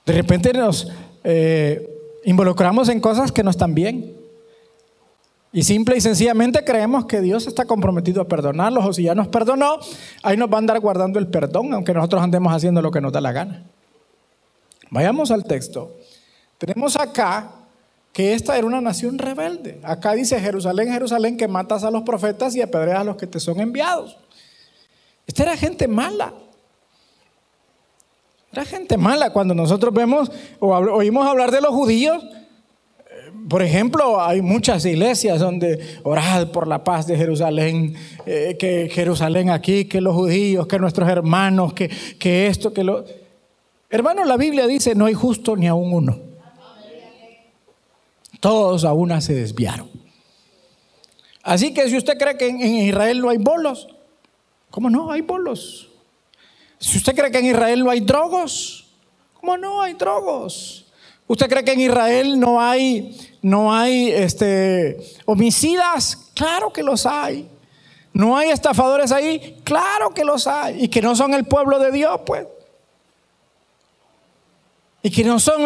De 0.05 0.13
repente 0.13 0.51
nos 0.51 0.91
eh, 1.23 1.89
involucramos 2.25 2.89
en 2.89 2.99
cosas 2.99 3.31
que 3.31 3.41
no 3.41 3.49
están 3.49 3.73
bien. 3.73 4.17
Y 5.53 5.63
simple 5.63 5.95
y 5.95 6.01
sencillamente 6.01 6.65
creemos 6.65 7.05
que 7.05 7.21
Dios 7.21 7.47
está 7.47 7.63
comprometido 7.63 8.21
a 8.21 8.27
perdonarlos 8.27 8.85
o 8.85 8.91
si 8.91 9.03
ya 9.03 9.15
nos 9.15 9.29
perdonó, 9.29 9.77
ahí 10.21 10.35
nos 10.35 10.51
va 10.51 10.55
a 10.55 10.59
andar 10.59 10.79
guardando 10.81 11.19
el 11.19 11.27
perdón, 11.27 11.73
aunque 11.73 11.93
nosotros 11.93 12.21
andemos 12.21 12.53
haciendo 12.53 12.81
lo 12.81 12.91
que 12.91 12.99
nos 12.99 13.13
da 13.13 13.21
la 13.21 13.31
gana. 13.31 13.63
Vayamos 14.91 15.31
al 15.31 15.45
texto. 15.45 15.95
Tenemos 16.57 16.97
acá 16.97 17.58
que 18.13 18.33
esta 18.33 18.57
era 18.57 18.65
una 18.65 18.81
nación 18.81 19.17
rebelde. 19.17 19.79
Acá 19.83 20.13
dice 20.13 20.39
Jerusalén, 20.39 20.91
Jerusalén, 20.91 21.37
que 21.37 21.47
matas 21.47 21.83
a 21.83 21.91
los 21.91 22.03
profetas 22.03 22.55
y 22.55 22.61
apedreas 22.61 22.99
a 22.99 23.03
los 23.03 23.17
que 23.17 23.27
te 23.27 23.39
son 23.39 23.59
enviados. 23.59 24.17
Esta 25.27 25.43
era 25.43 25.57
gente 25.57 25.87
mala. 25.87 26.33
Era 28.51 28.65
gente 28.65 28.97
mala. 28.97 29.31
Cuando 29.31 29.53
nosotros 29.53 29.93
vemos 29.93 30.31
o 30.59 30.75
oímos 30.75 31.27
hablar 31.27 31.51
de 31.51 31.61
los 31.61 31.69
judíos, 31.69 32.23
eh, 32.23 33.31
por 33.47 33.61
ejemplo, 33.61 34.19
hay 34.19 34.41
muchas 34.41 34.85
iglesias 34.85 35.39
donde 35.39 35.99
orad 36.03 36.47
por 36.47 36.67
la 36.67 36.83
paz 36.83 37.05
de 37.05 37.15
Jerusalén, 37.15 37.93
eh, 38.25 38.57
que 38.59 38.89
Jerusalén 38.91 39.51
aquí, 39.51 39.85
que 39.85 40.01
los 40.01 40.15
judíos, 40.15 40.65
que 40.65 40.79
nuestros 40.79 41.07
hermanos, 41.07 41.73
que, 41.73 41.89
que 42.17 42.47
esto, 42.47 42.73
que 42.73 42.83
lo... 42.83 43.05
Hermano, 43.91 44.25
la 44.25 44.35
Biblia 44.35 44.65
dice, 44.65 44.95
no 44.95 45.05
hay 45.05 45.13
justo 45.13 45.55
ni 45.55 45.67
aún 45.67 45.93
uno. 45.93 46.28
Todos 48.39 48.85
a 48.85 48.93
una 48.93 49.21
se 49.21 49.33
desviaron. 49.33 49.89
Así 51.43 51.73
que 51.73 51.89
si 51.89 51.97
usted 51.97 52.17
cree 52.17 52.37
que 52.37 52.47
en 52.47 52.61
Israel 52.61 53.21
no 53.21 53.29
hay 53.29 53.37
bolos, 53.37 53.87
¿cómo 54.69 54.89
no? 54.89 55.11
Hay 55.11 55.21
bolos. 55.21 55.89
Si 56.79 56.97
usted 56.97 57.15
cree 57.15 57.31
que 57.31 57.39
en 57.39 57.47
Israel 57.47 57.83
no 57.83 57.91
hay 57.91 57.99
drogos, 58.01 58.87
¿cómo 59.33 59.57
no? 59.57 59.81
Hay 59.81 59.93
drogos. 59.93 60.85
¿Usted 61.27 61.49
cree 61.49 61.63
que 61.63 61.73
en 61.73 61.81
Israel 61.81 62.39
no 62.39 62.59
hay, 62.59 63.17
no 63.41 63.73
hay 63.73 64.09
este, 64.09 64.97
homicidas? 65.25 66.31
Claro 66.33 66.71
que 66.71 66.81
los 66.81 67.05
hay. 67.05 67.47
¿No 68.13 68.35
hay 68.35 68.49
estafadores 68.49 69.11
ahí? 69.11 69.57
Claro 69.63 70.13
que 70.13 70.23
los 70.23 70.47
hay. 70.47 70.85
Y 70.85 70.87
que 70.87 71.01
no 71.01 71.15
son 71.15 71.33
el 71.33 71.45
pueblo 71.45 71.77
de 71.79 71.91
Dios, 71.91 72.21
pues 72.25 72.47
y 75.01 75.09
que 75.09 75.23
no 75.23 75.39
son 75.39 75.63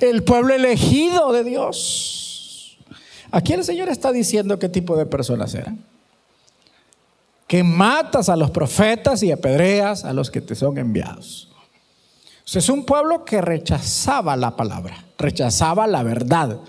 el 0.00 0.24
pueblo 0.24 0.54
elegido 0.54 1.32
de 1.32 1.44
Dios. 1.44 2.78
Aquí 3.30 3.52
el 3.52 3.64
Señor 3.64 3.88
está 3.88 4.12
diciendo 4.12 4.58
qué 4.58 4.68
tipo 4.68 4.96
de 4.96 5.06
personas 5.06 5.54
eran. 5.54 5.84
Que 7.46 7.62
matas 7.62 8.28
a 8.28 8.36
los 8.36 8.50
profetas 8.50 9.22
y 9.22 9.32
apedreas 9.32 10.04
a 10.04 10.12
los 10.12 10.30
que 10.30 10.40
te 10.40 10.54
son 10.54 10.78
enviados. 10.78 11.50
es 12.46 12.68
un 12.68 12.84
pueblo 12.84 13.24
que 13.24 13.42
rechazaba 13.42 14.36
la 14.36 14.56
palabra, 14.56 15.04
rechazaba 15.18 15.86
la 15.86 16.02
verdad, 16.02 16.60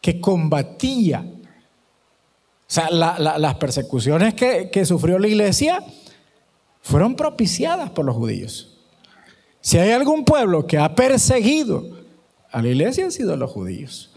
que 0.00 0.20
combatía. 0.20 1.20
O 1.20 2.74
sea, 2.74 2.90
las 2.90 3.54
persecuciones 3.56 4.34
que 4.34 4.84
sufrió 4.84 5.18
la 5.18 5.28
iglesia 5.28 5.82
fueron 6.82 7.14
propiciadas 7.14 7.90
por 7.90 8.04
los 8.04 8.16
judíos. 8.16 8.71
Si 9.62 9.78
hay 9.78 9.92
algún 9.92 10.24
pueblo 10.24 10.66
que 10.66 10.76
ha 10.76 10.94
perseguido 10.94 11.86
a 12.50 12.60
la 12.60 12.68
iglesia, 12.68 13.04
han 13.04 13.12
sido 13.12 13.36
los 13.36 13.50
judíos. 13.50 14.10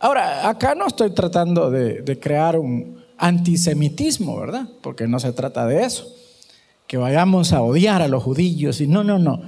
Ahora, 0.00 0.48
acá 0.48 0.74
no 0.74 0.86
estoy 0.86 1.10
tratando 1.10 1.70
de, 1.70 2.18
crear 2.18 2.58
un 2.58 3.04
antisemitismo, 3.18 4.40
¿verdad? 4.40 4.66
Porque 4.80 5.06
no 5.06 5.20
se 5.20 5.32
trata 5.32 5.66
de 5.66 5.84
eso. 5.84 6.10
Que 6.86 6.96
vayamos 6.96 7.52
a 7.52 7.60
odiar 7.60 8.00
a 8.00 8.08
los 8.08 8.22
judíos 8.22 8.80
y 8.80 8.86
no, 8.86 9.04
no, 9.04 9.18
no. 9.18 9.42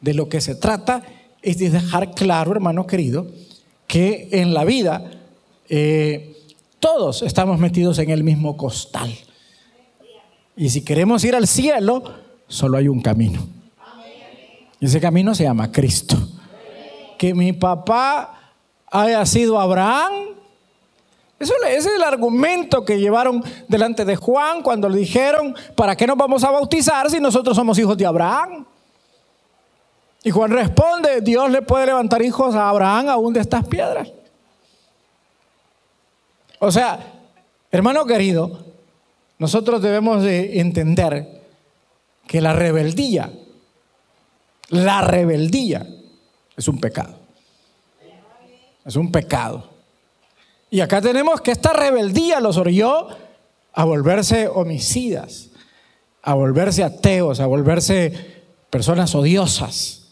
De 0.00 0.14
lo 0.14 0.30
que 0.30 0.40
se 0.40 0.54
trata 0.54 1.02
es 1.42 1.58
de 1.58 1.68
dejar 1.68 2.14
claro, 2.14 2.52
hermano 2.52 2.86
querido, 2.86 3.26
que 3.86 4.28
en 4.32 4.54
la 4.54 4.64
vida 4.64 5.10
eh, 5.68 6.34
todos 6.80 7.20
estamos 7.22 7.58
metidos 7.58 7.98
en 7.98 8.08
el 8.08 8.24
mismo 8.24 8.56
costal. 8.56 9.12
Y 10.56 10.70
si 10.70 10.80
queremos 10.80 11.24
ir 11.24 11.34
al 11.34 11.46
cielo, 11.46 12.02
solo 12.46 12.78
hay 12.78 12.88
un 12.88 13.02
camino. 13.02 13.57
Y 14.80 14.86
ese 14.86 15.00
camino 15.00 15.34
se 15.34 15.44
llama 15.44 15.70
Cristo. 15.70 16.16
Que 17.18 17.34
mi 17.34 17.52
papá 17.52 18.52
haya 18.90 19.24
sido 19.26 19.60
Abraham. 19.60 20.12
Eso 21.38 21.54
es 21.68 21.86
el 21.86 22.02
argumento 22.02 22.84
que 22.84 22.98
llevaron 22.98 23.44
delante 23.68 24.04
de 24.04 24.16
Juan 24.16 24.62
cuando 24.62 24.88
le 24.88 24.98
dijeron, 24.98 25.54
¿para 25.76 25.96
qué 25.96 26.06
nos 26.06 26.16
vamos 26.16 26.42
a 26.42 26.50
bautizar 26.50 27.08
si 27.10 27.20
nosotros 27.20 27.56
somos 27.56 27.78
hijos 27.78 27.96
de 27.96 28.06
Abraham? 28.06 28.66
Y 30.24 30.30
Juan 30.30 30.50
responde, 30.50 31.20
Dios 31.20 31.50
le 31.50 31.62
puede 31.62 31.86
levantar 31.86 32.22
hijos 32.22 32.54
a 32.56 32.68
Abraham 32.68 33.08
aún 33.08 33.32
de 33.32 33.40
estas 33.40 33.64
piedras. 33.66 34.10
O 36.58 36.72
sea, 36.72 36.98
hermano 37.70 38.04
querido, 38.04 38.64
nosotros 39.38 39.80
debemos 39.80 40.24
de 40.24 40.58
entender 40.58 41.40
que 42.26 42.40
la 42.40 42.52
rebeldía 42.52 43.30
la 44.68 45.00
rebeldía 45.00 45.86
es 46.56 46.68
un 46.68 46.80
pecado. 46.80 47.18
Es 48.84 48.96
un 48.96 49.10
pecado. 49.10 49.68
Y 50.70 50.80
acá 50.80 51.00
tenemos 51.00 51.40
que 51.40 51.50
esta 51.50 51.72
rebeldía 51.72 52.40
los 52.40 52.56
orilló 52.56 53.08
a 53.72 53.84
volverse 53.84 54.48
homicidas, 54.48 55.50
a 56.22 56.34
volverse 56.34 56.84
ateos, 56.84 57.40
a 57.40 57.46
volverse 57.46 58.42
personas 58.70 59.14
odiosas, 59.14 60.08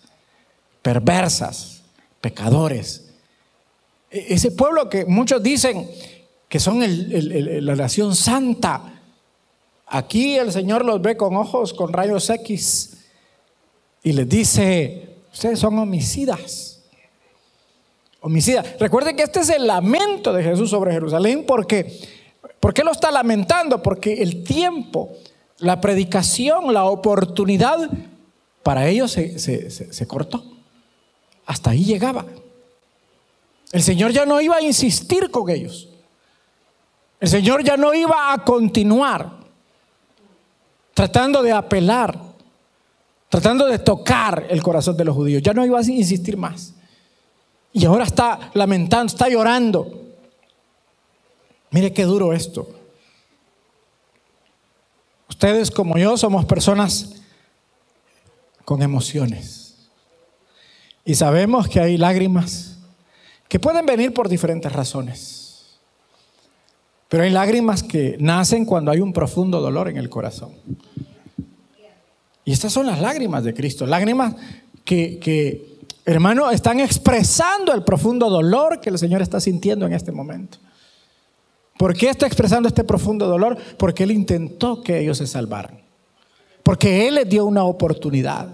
perversas, 0.83 1.83
pecadores. 2.21 3.11
E-, 4.11 4.35
ese 4.35 4.53
pueblo 4.53 4.89
que 4.89 5.05
muchos 5.05 5.43
dicen 5.43 5.91
que 6.49 6.61
son 6.61 6.81
la 6.81 7.75
nación 7.75 8.15
santa, 8.15 9.03
aquí 9.87 10.37
el 10.37 10.53
Señor 10.53 10.85
los 10.85 11.03
ve 11.03 11.17
con 11.17 11.37
ojos, 11.37 11.75
con 11.75 11.93
rayos 11.93 12.31
X, 12.31 12.96
y 14.07 14.13
les 14.13 14.29
dice, 14.29 15.17
ustedes 15.33 15.59
son 15.59 15.77
homicidas. 15.81 16.81
Homicidas. 18.21 18.79
Recuerden 18.79 19.17
que 19.17 19.25
este 19.25 19.41
es 19.41 19.51
el 19.51 19.67
lamento 19.67 20.33
de 20.33 20.45
Jesús 20.45 20.71
sobre 20.71 20.93
Jerusalén 20.93 21.43
porque, 21.45 21.93
¿por 22.61 22.73
qué 22.73 22.85
lo 22.85 22.93
está 22.93 23.11
lamentando? 23.11 23.83
Porque 23.83 24.23
el 24.23 24.45
tiempo, 24.45 25.11
la 25.59 25.81
predicación, 25.81 26.73
la 26.73 26.85
oportunidad 26.85 27.91
para 28.63 28.87
ellos 28.87 29.11
se, 29.11 29.41
se 29.41 30.07
cortó. 30.07 30.53
Hasta 31.45 31.71
ahí 31.71 31.85
llegaba. 31.85 32.25
El 33.73 33.83
Señor 33.83 34.13
ya 34.13 34.25
no 34.25 34.41
iba 34.41 34.55
a 34.55 34.63
insistir 34.63 35.33
con 35.33 35.51
ellos. 35.51 35.89
El 37.19 37.27
Señor 37.27 37.65
ya 37.65 37.77
no 37.77 37.93
iba 37.93 38.33
a 38.33 38.45
continuar 38.45 39.33
tratando 40.95 41.43
de 41.43 41.51
apelar, 41.51 42.36
tratando 43.37 43.67
de 43.67 43.79
tocar 43.79 44.47
el 44.49 44.63
corazón 44.63 44.97
de 44.97 45.05
los 45.05 45.15
judíos. 45.15 45.43
Ya 45.43 45.53
no 45.53 45.63
iba 45.63 45.79
a 45.79 45.83
insistir 45.83 46.39
más. 46.39 46.73
Y 47.71 47.85
ahora 47.85 48.05
está 48.05 48.51
lamentando, 48.55 49.13
está 49.13 49.29
llorando. 49.29 50.07
Mire 51.71 51.93
qué 51.93 52.05
duro 52.05 52.33
esto. 52.33 52.67
Ustedes 55.29 55.71
como 55.71 55.99
yo 55.99 56.17
somos 56.17 56.47
personas 56.47 57.17
con 58.65 58.81
emociones. 58.81 59.91
Y 61.05 61.15
sabemos 61.15 61.69
que 61.69 61.79
hay 61.79 61.99
lágrimas 61.99 62.79
que 63.49 63.61
pueden 63.61 63.85
venir 63.85 64.15
por 64.15 64.31
diferentes 64.31 64.73
razones. 64.73 65.77
Pero 67.11 67.25
hay 67.25 67.31
lágrimas 67.31 67.83
que 67.83 68.17
nacen 68.19 68.65
cuando 68.65 68.93
hay 68.93 69.01
un 69.01 69.13
profundo 69.13 69.61
dolor 69.61 69.91
en 69.91 69.99
el 69.99 70.09
corazón. 70.09 70.53
Y 72.47 72.53
estas 72.53 72.73
son 72.73 72.87
las 72.87 73.03
lágrimas 73.03 73.45
de 73.45 73.53
Cristo, 73.53 73.85
lágrimas 73.85 74.35
que, 74.85 75.79
hermano, 76.07 76.51
están 76.51 76.81
expresando 76.81 77.75
el 77.75 77.83
profundo 77.83 78.31
dolor 78.31 78.81
que 78.81 78.89
el 78.89 78.99
Señor 78.99 79.21
está 79.21 79.39
sintiendo 79.39 79.85
en 79.85 79.93
este 79.93 80.13
momento. 80.13 80.57
¿Por 81.77 81.95
qué 81.95 82.09
está 82.09 82.27
expresando 82.27 82.69
este 82.69 82.85
profundo 82.85 83.27
dolor? 83.27 83.59
Porque 83.77 84.05
Él 84.05 84.13
intentó 84.13 84.83
que 84.83 85.01
ellos 85.01 85.19
se 85.19 85.27
salvaran. 85.27 85.83
Porque 86.63 87.07
Él 87.07 87.17
les 87.17 87.29
dio 87.29 87.45
una 87.45 87.65
oportunidad 87.65 88.49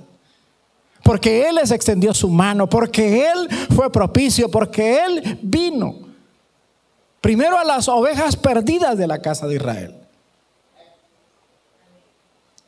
porque 1.03 1.49
Él 1.49 1.57
les 1.57 1.71
extendió 1.71 2.15
su 2.15 2.29
mano, 2.29 2.69
porque 2.69 3.27
Él 3.27 3.49
fue 3.75 3.91
propicio, 3.91 4.51
porque 4.51 5.01
Él 5.05 5.39
vino 5.43 5.97
primero 7.21 7.59
a 7.59 7.65
las 7.65 7.89
ovejas 7.89 8.37
perdidas 8.37 8.97
de 8.97 9.07
la 9.07 9.21
casa 9.21 9.47
de 9.47 9.57
Israel. 9.57 10.02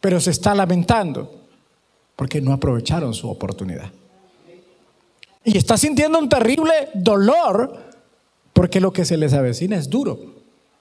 Pero 0.04 0.20
se 0.20 0.32
está 0.32 0.54
lamentando 0.54 1.30
porque 2.14 2.38
no 2.42 2.52
aprovecharon 2.52 3.14
su 3.14 3.26
oportunidad. 3.30 3.90
Y 5.42 5.56
está 5.56 5.78
sintiendo 5.78 6.18
un 6.18 6.28
terrible 6.28 6.90
dolor 6.92 7.74
porque 8.52 8.82
lo 8.82 8.92
que 8.92 9.06
se 9.06 9.16
les 9.16 9.32
avecina 9.32 9.76
es 9.76 9.88
duro. 9.88 10.18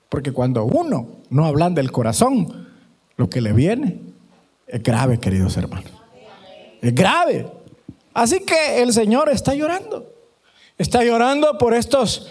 Porque 0.09 0.33
cuando 0.33 0.65
uno 0.65 1.07
no 1.29 1.45
hablan 1.45 1.73
del 1.73 1.89
corazón, 1.89 2.67
lo 3.15 3.29
que 3.29 3.39
le 3.39 3.53
viene 3.53 4.01
es 4.67 4.83
grave, 4.83 5.21
queridos 5.21 5.55
hermanos. 5.55 5.93
Es 6.81 6.93
grave. 6.93 7.47
Así 8.13 8.41
que 8.41 8.83
el 8.83 8.91
Señor 8.91 9.29
está 9.29 9.55
llorando. 9.55 10.05
Está 10.77 11.01
llorando 11.01 11.57
por 11.57 11.73
estos 11.73 12.29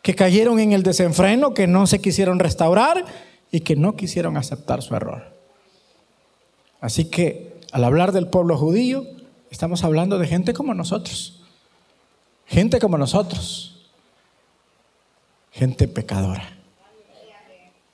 que 0.00 0.14
cayeron 0.14 0.60
en 0.60 0.72
el 0.72 0.82
desenfreno, 0.82 1.52
que 1.52 1.66
no 1.66 1.86
se 1.86 2.00
quisieron 2.00 2.38
restaurar 2.38 3.04
y 3.50 3.60
que 3.60 3.76
no 3.76 3.96
quisieron 3.96 4.38
aceptar 4.38 4.80
su 4.80 4.96
error. 4.96 5.39
Así 6.80 7.06
que 7.06 7.60
al 7.72 7.84
hablar 7.84 8.12
del 8.12 8.28
pueblo 8.28 8.56
judío, 8.56 9.04
estamos 9.50 9.84
hablando 9.84 10.18
de 10.18 10.26
gente 10.26 10.54
como 10.54 10.74
nosotros. 10.74 11.42
Gente 12.46 12.80
como 12.80 12.98
nosotros. 12.98 13.88
Gente 15.52 15.88
pecadora. 15.88 16.56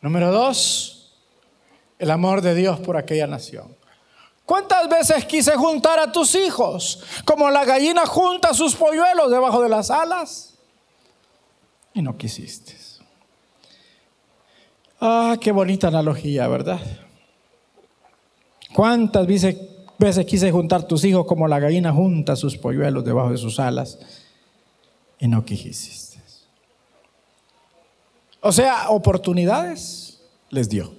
Número 0.01 0.31
dos, 0.31 1.13
el 1.99 2.11
amor 2.11 2.43
de 2.43 2.55
Dios 2.55 2.79
por 2.81 2.97
aquella 2.97 3.27
nación. 3.27 3.75
¿Cuántas 4.45 4.89
veces 4.89 5.25
quise 5.25 5.57
juntar 5.57 5.99
a 5.99 6.13
tus 6.13 6.35
hijos 6.37 7.03
como 7.25 7.51
la 7.51 7.65
gallina 7.65 8.07
junta 8.07 8.55
sus 8.55 8.77
polluelos 8.77 9.31
debajo 9.31 9.61
de 9.61 9.69
las 9.69 9.91
alas? 9.91 10.55
Y 11.93 12.03
no 12.03 12.17
quisiste. 12.17 12.77
Ah, 15.01 15.37
qué 15.41 15.53
bonita 15.53 15.89
analogía, 15.89 16.49
¿verdad? 16.49 16.81
¿Cuántas 18.77 19.27
veces, 19.27 19.57
quise 20.27 20.53
juntar 20.53 20.87
tus 20.87 21.03
hijos 21.07 21.25
como 21.25 21.49
la 21.49 21.59
gallina 21.59 21.95
junta 21.95 22.37
sus 22.37 22.59
polluelos 22.59 23.07
debajo 23.07 23.31
de 23.31 23.39
sus 23.39 23.59
alas? 23.59 23.99
Y 25.19 25.29
no 25.29 25.43
quisiste. 25.47 26.21
O 28.43 28.53
sea, 28.53 28.91
oportunidades 28.91 30.21
les 30.51 30.69
dio. 30.69 30.93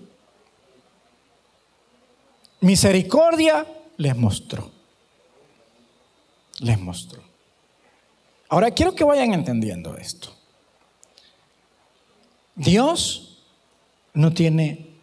Misericordia 2.61 3.67
les 3.97 4.17
mostró. 4.17 4.71
Les 6.61 6.79
mostró. 6.79 7.21
Ahora 8.49 8.71
quiero 8.71 8.95
que 8.95 9.03
vayan 9.03 9.35
entendiendo 9.35 9.95
esto. 9.97 10.29
Dios 12.55 13.37
no 14.15 14.33
tiene 14.33 14.97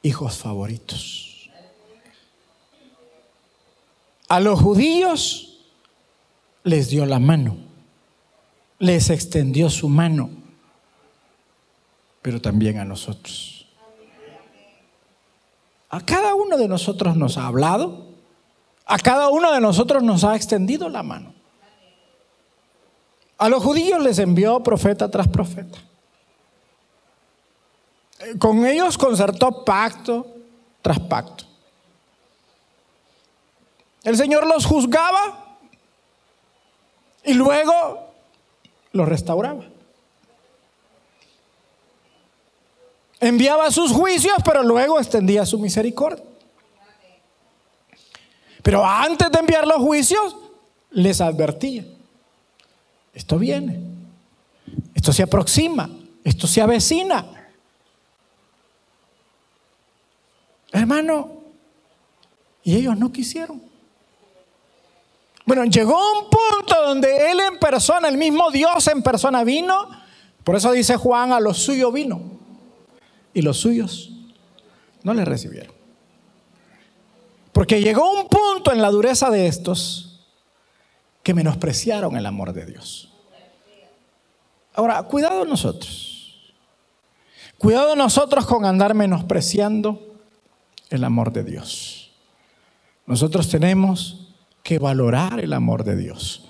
hijos 0.00 0.38
favoritos. 0.38 1.29
A 4.30 4.38
los 4.38 4.60
judíos 4.60 5.58
les 6.62 6.88
dio 6.88 7.04
la 7.04 7.18
mano, 7.18 7.56
les 8.78 9.10
extendió 9.10 9.68
su 9.68 9.88
mano, 9.88 10.30
pero 12.22 12.40
también 12.40 12.78
a 12.78 12.84
nosotros. 12.84 13.66
A 15.88 16.00
cada 16.06 16.36
uno 16.36 16.56
de 16.56 16.68
nosotros 16.68 17.16
nos 17.16 17.36
ha 17.38 17.48
hablado, 17.48 18.06
a 18.86 18.98
cada 18.98 19.30
uno 19.30 19.50
de 19.50 19.60
nosotros 19.60 20.00
nos 20.00 20.22
ha 20.22 20.36
extendido 20.36 20.88
la 20.88 21.02
mano. 21.02 21.34
A 23.36 23.48
los 23.48 23.64
judíos 23.64 24.00
les 24.00 24.20
envió 24.20 24.62
profeta 24.62 25.10
tras 25.10 25.26
profeta. 25.26 25.78
Con 28.38 28.64
ellos 28.64 28.96
concertó 28.96 29.64
pacto 29.64 30.24
tras 30.82 31.00
pacto. 31.00 31.49
El 34.02 34.16
Señor 34.16 34.46
los 34.46 34.64
juzgaba 34.64 35.58
y 37.24 37.34
luego 37.34 38.12
los 38.92 39.08
restauraba. 39.08 39.64
Enviaba 43.20 43.70
sus 43.70 43.92
juicios, 43.92 44.36
pero 44.44 44.62
luego 44.62 44.98
extendía 44.98 45.44
su 45.44 45.58
misericordia. 45.58 46.24
Pero 48.62 48.84
antes 48.84 49.30
de 49.30 49.38
enviar 49.38 49.66
los 49.66 49.78
juicios, 49.78 50.36
les 50.90 51.20
advertía. 51.20 51.84
Esto 53.12 53.38
viene. 53.38 53.80
Esto 54.94 55.12
se 55.12 55.22
aproxima. 55.22 55.90
Esto 56.24 56.46
se 56.46 56.62
avecina. 56.62 57.26
Hermano, 60.72 61.30
y 62.62 62.76
ellos 62.76 62.96
no 62.96 63.12
quisieron. 63.12 63.69
Bueno, 65.50 65.64
llegó 65.64 65.98
un 66.12 66.30
punto 66.30 66.80
donde 66.80 67.32
Él 67.32 67.40
en 67.40 67.58
persona, 67.58 68.06
el 68.06 68.16
mismo 68.16 68.52
Dios 68.52 68.86
en 68.86 69.02
persona 69.02 69.42
vino. 69.42 69.88
Por 70.44 70.54
eso 70.54 70.70
dice 70.70 70.96
Juan, 70.96 71.32
a 71.32 71.40
lo 71.40 71.54
suyo 71.54 71.90
vino 71.90 72.38
y 73.34 73.42
los 73.42 73.56
suyos 73.56 74.12
no 75.02 75.12
le 75.12 75.24
recibieron. 75.24 75.74
Porque 77.50 77.82
llegó 77.82 78.12
un 78.12 78.28
punto 78.28 78.70
en 78.70 78.80
la 78.80 78.92
dureza 78.92 79.28
de 79.28 79.48
estos 79.48 80.24
que 81.24 81.34
menospreciaron 81.34 82.16
el 82.16 82.26
amor 82.26 82.52
de 82.52 82.66
Dios. 82.66 83.12
Ahora, 84.72 85.02
cuidado 85.02 85.44
nosotros. 85.44 86.52
Cuidado 87.58 87.96
nosotros 87.96 88.46
con 88.46 88.66
andar 88.66 88.94
menospreciando 88.94 90.14
el 90.90 91.02
amor 91.02 91.32
de 91.32 91.42
Dios. 91.42 92.12
Nosotros 93.04 93.48
tenemos 93.48 94.29
que 94.62 94.78
valorar 94.78 95.40
el 95.40 95.52
amor 95.52 95.84
de 95.84 95.96
Dios. 95.96 96.46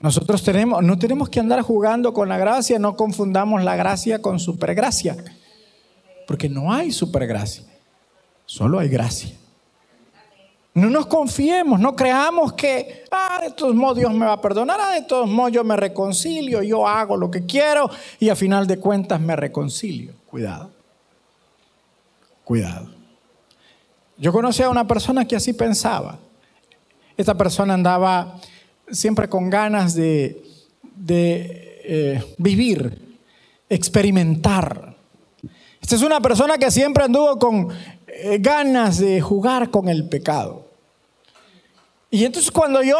Nosotros 0.00 0.42
tenemos, 0.44 0.82
no 0.82 0.98
tenemos 0.98 1.28
que 1.28 1.40
andar 1.40 1.60
jugando 1.62 2.12
con 2.12 2.28
la 2.28 2.38
gracia, 2.38 2.78
no 2.78 2.96
confundamos 2.96 3.64
la 3.64 3.74
gracia 3.74 4.22
con 4.22 4.38
supergracia, 4.38 5.16
porque 6.26 6.48
no 6.48 6.72
hay 6.72 6.92
supergracia, 6.92 7.64
solo 8.46 8.78
hay 8.78 8.88
gracia. 8.88 9.36
No 10.74 10.88
nos 10.88 11.06
confiemos, 11.06 11.80
no 11.80 11.96
creamos 11.96 12.52
que, 12.52 13.04
ah, 13.10 13.40
de 13.42 13.50
todos 13.50 13.74
modos 13.74 13.98
Dios 13.98 14.14
me 14.14 14.26
va 14.26 14.34
a 14.34 14.40
perdonar, 14.40 14.78
ah, 14.80 14.92
de 14.92 15.02
todos 15.02 15.28
modos 15.28 15.50
yo 15.50 15.64
me 15.64 15.76
reconcilio, 15.76 16.62
yo 16.62 16.86
hago 16.86 17.16
lo 17.16 17.28
que 17.28 17.44
quiero 17.44 17.90
y 18.20 18.28
a 18.28 18.36
final 18.36 18.68
de 18.68 18.78
cuentas 18.78 19.20
me 19.20 19.34
reconcilio. 19.34 20.12
Cuidado, 20.30 20.70
cuidado. 22.44 22.90
Yo 24.18 24.32
conocí 24.32 24.62
a 24.62 24.70
una 24.70 24.86
persona 24.86 25.26
que 25.26 25.34
así 25.34 25.52
pensaba. 25.52 26.20
Esta 27.18 27.36
persona 27.36 27.74
andaba 27.74 28.36
siempre 28.92 29.28
con 29.28 29.50
ganas 29.50 29.92
de, 29.96 30.40
eh, 31.04 32.34
vivir, 32.38 33.18
experimentar. 33.68 34.94
Esta 35.82 35.96
es 35.96 36.02
una 36.02 36.20
persona 36.20 36.58
que 36.58 36.70
siempre 36.70 37.02
anduvo 37.02 37.36
con 37.40 37.70
eh, 38.06 38.38
ganas 38.38 38.98
de 38.98 39.20
jugar 39.20 39.68
con 39.70 39.88
el 39.88 40.08
pecado. 40.08 40.68
Y 42.08 42.24
entonces 42.24 42.52
cuando 42.52 42.84
yo 42.84 42.96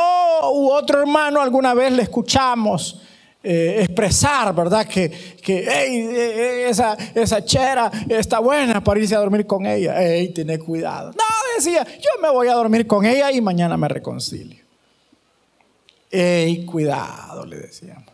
u 0.52 0.68
otro 0.72 1.00
hermano 1.00 1.40
alguna 1.40 1.72
vez 1.72 1.92
le 1.92 2.02
escuchamos 2.02 3.00
eh, 3.42 3.82
expresar, 3.84 4.52
¿verdad? 4.54 4.86
Que, 4.86 5.10
que 5.40 6.68
esa, 6.68 6.96
esa 7.14 7.44
chera 7.44 7.90
está 8.08 8.40
buena 8.40 8.82
para 8.82 8.98
irse 8.98 9.14
a 9.14 9.20
dormir 9.20 9.46
con 9.46 9.64
ella. 9.64 9.94
Hey, 9.96 10.32
tiene 10.34 10.58
cuidado. 10.58 11.12
No, 11.12 11.24
decía, 11.56 11.84
yo 11.84 12.20
me 12.20 12.30
voy 12.30 12.48
a 12.48 12.54
dormir 12.54 12.86
con 12.86 13.04
ella 13.04 13.30
y 13.30 13.40
mañana 13.40 13.76
me 13.76 13.88
reconcilio. 13.88 14.64
Ey, 16.10 16.64
cuidado, 16.64 17.44
le 17.44 17.58
decíamos. 17.58 18.12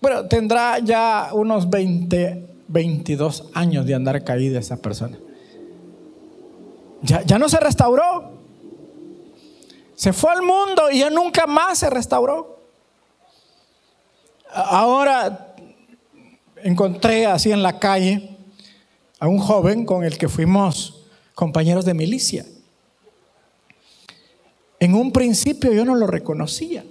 Bueno, 0.00 0.26
tendrá 0.26 0.78
ya 0.80 1.30
unos 1.32 1.70
20, 1.70 2.46
22 2.68 3.50
años 3.54 3.86
de 3.86 3.94
andar 3.94 4.22
caída 4.24 4.58
esa 4.58 4.76
persona. 4.76 5.18
Ya, 7.02 7.22
ya 7.22 7.38
no 7.38 7.48
se 7.48 7.60
restauró. 7.60 8.32
Se 9.94 10.12
fue 10.12 10.32
al 10.32 10.42
mundo 10.42 10.90
y 10.90 10.98
ya 11.00 11.10
nunca 11.10 11.46
más 11.46 11.78
se 11.78 11.90
restauró. 11.90 12.63
Ahora 14.54 15.56
encontré 16.62 17.26
así 17.26 17.50
en 17.50 17.60
la 17.60 17.80
calle 17.80 18.36
a 19.18 19.26
un 19.26 19.38
joven 19.38 19.84
con 19.84 20.04
el 20.04 20.16
que 20.16 20.28
fuimos 20.28 21.02
compañeros 21.34 21.84
de 21.84 21.92
milicia. 21.92 22.46
En 24.78 24.94
un 24.94 25.10
principio 25.10 25.72
yo 25.72 25.84
no 25.84 25.96
lo 25.96 26.06
reconocía 26.06 26.84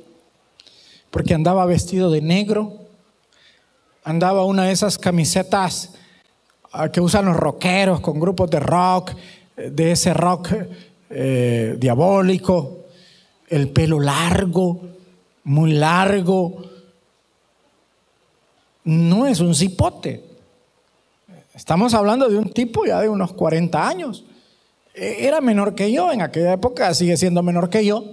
porque 1.10 1.34
andaba 1.34 1.66
vestido 1.66 2.12
de 2.12 2.22
negro, 2.22 2.80
andaba 4.04 4.44
una 4.44 4.66
de 4.66 4.74
esas 4.74 4.98
camisetas 4.98 5.94
ah, 6.74 6.90
que 6.90 7.00
usan 7.00 7.26
los 7.26 7.38
rockeros 7.38 8.02
con 8.02 8.20
grupos 8.20 8.50
de 8.50 8.60
rock, 8.60 9.12
de 9.56 9.92
ese 9.92 10.14
rock 10.14 10.50
eh, 11.10 11.78
diabólico, 11.80 12.88
el 13.48 13.70
pelo 13.70 14.02
largo, 14.02 14.82
muy 15.46 15.72
largo. 15.72 16.73
No 18.84 19.28
es 19.28 19.40
un 19.40 19.56
cipote. 19.56 20.24
Estamos 21.54 21.94
hablando 21.94 22.28
de 22.28 22.38
un 22.38 22.52
tipo 22.52 22.86
ya 22.86 23.02
de 23.02 23.10
unos 23.10 23.34
40 23.34 23.88
años. 23.88 24.26
E, 24.94 25.26
era 25.28 25.42
menor 25.42 25.76
que 25.76 25.92
yo, 25.92 26.12
en 26.12 26.22
aquella 26.22 26.54
época 26.54 26.94
sigue 26.94 27.16
siendo 27.18 27.44
menor 27.44 27.70
que 27.70 27.86
yo, 27.86 28.04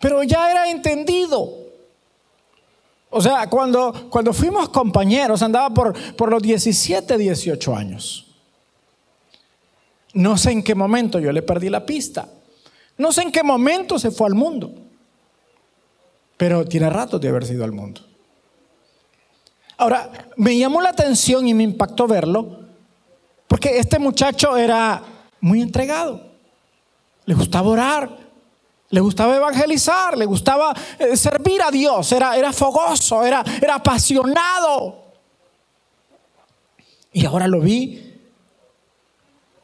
pero 0.00 0.22
ya 0.22 0.50
era 0.50 0.70
entendido. 0.70 1.60
O 3.10 3.20
sea, 3.20 3.48
cuando, 3.50 4.08
cuando 4.08 4.32
fuimos 4.32 4.68
compañeros, 4.68 5.42
andaba 5.42 5.74
por, 5.74 5.94
por 6.14 6.30
los 6.30 6.40
17, 6.40 7.18
18 7.18 7.74
años. 7.74 8.26
No 10.14 10.36
sé 10.36 10.52
en 10.52 10.62
qué 10.62 10.74
momento 10.74 11.18
yo 11.18 11.32
le 11.32 11.42
perdí 11.42 11.68
la 11.68 11.84
pista. 11.84 12.28
No 12.96 13.12
sé 13.12 13.22
en 13.22 13.32
qué 13.32 13.42
momento 13.42 13.98
se 13.98 14.10
fue 14.10 14.28
al 14.28 14.34
mundo. 14.34 14.72
Pero 16.36 16.64
tiene 16.64 16.88
rato 16.88 17.18
de 17.18 17.28
haber 17.28 17.44
sido 17.44 17.64
al 17.64 17.72
mundo. 17.72 18.02
Ahora, 19.80 20.10
me 20.36 20.58
llamó 20.58 20.82
la 20.82 20.90
atención 20.90 21.48
y 21.48 21.54
me 21.54 21.62
impactó 21.62 22.06
verlo, 22.06 22.66
porque 23.48 23.78
este 23.78 23.98
muchacho 23.98 24.54
era 24.54 25.02
muy 25.40 25.62
entregado. 25.62 26.20
Le 27.24 27.32
gustaba 27.32 27.70
orar, 27.70 28.14
le 28.90 29.00
gustaba 29.00 29.34
evangelizar, 29.36 30.18
le 30.18 30.26
gustaba 30.26 30.76
eh, 30.98 31.16
servir 31.16 31.62
a 31.62 31.70
Dios, 31.70 32.12
era, 32.12 32.36
era 32.36 32.52
fogoso, 32.52 33.24
era, 33.24 33.42
era 33.58 33.76
apasionado. 33.76 35.02
Y 37.14 37.24
ahora 37.24 37.48
lo 37.48 37.60
vi 37.60 38.20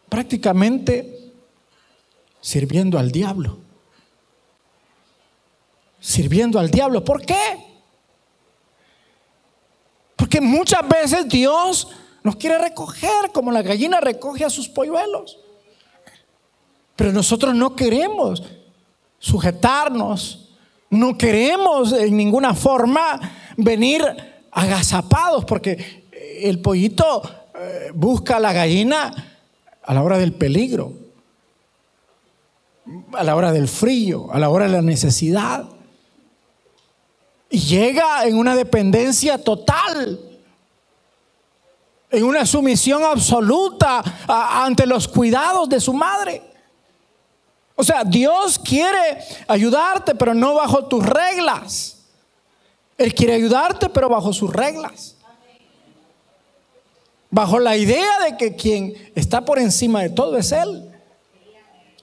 prácticamente 0.08 1.34
sirviendo 2.40 2.98
al 2.98 3.12
diablo. 3.12 3.58
Sirviendo 6.00 6.58
al 6.58 6.70
diablo. 6.70 7.04
¿Por 7.04 7.20
qué? 7.26 7.65
Porque 10.16 10.40
muchas 10.40 10.86
veces 10.88 11.28
Dios 11.28 11.88
nos 12.22 12.36
quiere 12.36 12.58
recoger 12.58 13.30
como 13.32 13.52
la 13.52 13.62
gallina 13.62 14.00
recoge 14.00 14.44
a 14.44 14.50
sus 14.50 14.68
polluelos. 14.68 15.38
Pero 16.96 17.12
nosotros 17.12 17.54
no 17.54 17.76
queremos 17.76 18.42
sujetarnos. 19.18 20.48
No 20.88 21.18
queremos 21.18 21.92
en 21.92 22.16
ninguna 22.16 22.54
forma 22.54 23.20
venir 23.56 24.02
agazapados 24.50 25.44
porque 25.44 26.08
el 26.40 26.60
pollito 26.60 27.22
eh, 27.54 27.90
busca 27.94 28.36
a 28.36 28.40
la 28.40 28.52
gallina 28.52 29.12
a 29.82 29.94
la 29.94 30.02
hora 30.02 30.18
del 30.18 30.32
peligro, 30.32 30.92
a 33.12 33.22
la 33.22 33.36
hora 33.36 33.52
del 33.52 33.68
frío, 33.68 34.32
a 34.32 34.38
la 34.38 34.48
hora 34.48 34.66
de 34.66 34.72
la 34.72 34.82
necesidad. 34.82 35.68
Y 37.48 37.58
llega 37.58 38.24
en 38.24 38.36
una 38.36 38.56
dependencia 38.56 39.42
total, 39.42 40.20
en 42.10 42.24
una 42.24 42.44
sumisión 42.44 43.04
absoluta 43.04 44.02
ante 44.26 44.86
los 44.86 45.06
cuidados 45.06 45.68
de 45.68 45.80
su 45.80 45.92
madre. 45.92 46.42
O 47.76 47.84
sea, 47.84 48.04
Dios 48.04 48.58
quiere 48.58 49.18
ayudarte, 49.46 50.14
pero 50.14 50.34
no 50.34 50.54
bajo 50.54 50.86
tus 50.86 51.04
reglas. 51.04 51.98
Él 52.96 53.14
quiere 53.14 53.34
ayudarte, 53.34 53.90
pero 53.90 54.08
bajo 54.08 54.32
sus 54.32 54.52
reglas. 54.52 55.14
Bajo 57.30 57.58
la 57.58 57.76
idea 57.76 58.20
de 58.24 58.36
que 58.36 58.56
quien 58.56 58.94
está 59.14 59.44
por 59.44 59.58
encima 59.58 60.02
de 60.02 60.10
todo 60.10 60.38
es 60.38 60.52
Él. 60.52 60.90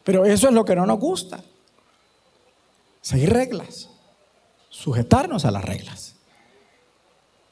Pero 0.04 0.26
eso 0.26 0.48
es 0.48 0.54
lo 0.54 0.64
que 0.64 0.76
no 0.76 0.86
nos 0.86 1.00
gusta. 1.00 1.44
Seguir 3.02 3.34
reglas. 3.34 3.90
Sujetarnos 4.74 5.46
a 5.46 5.52
las 5.52 5.64
reglas. 5.64 6.16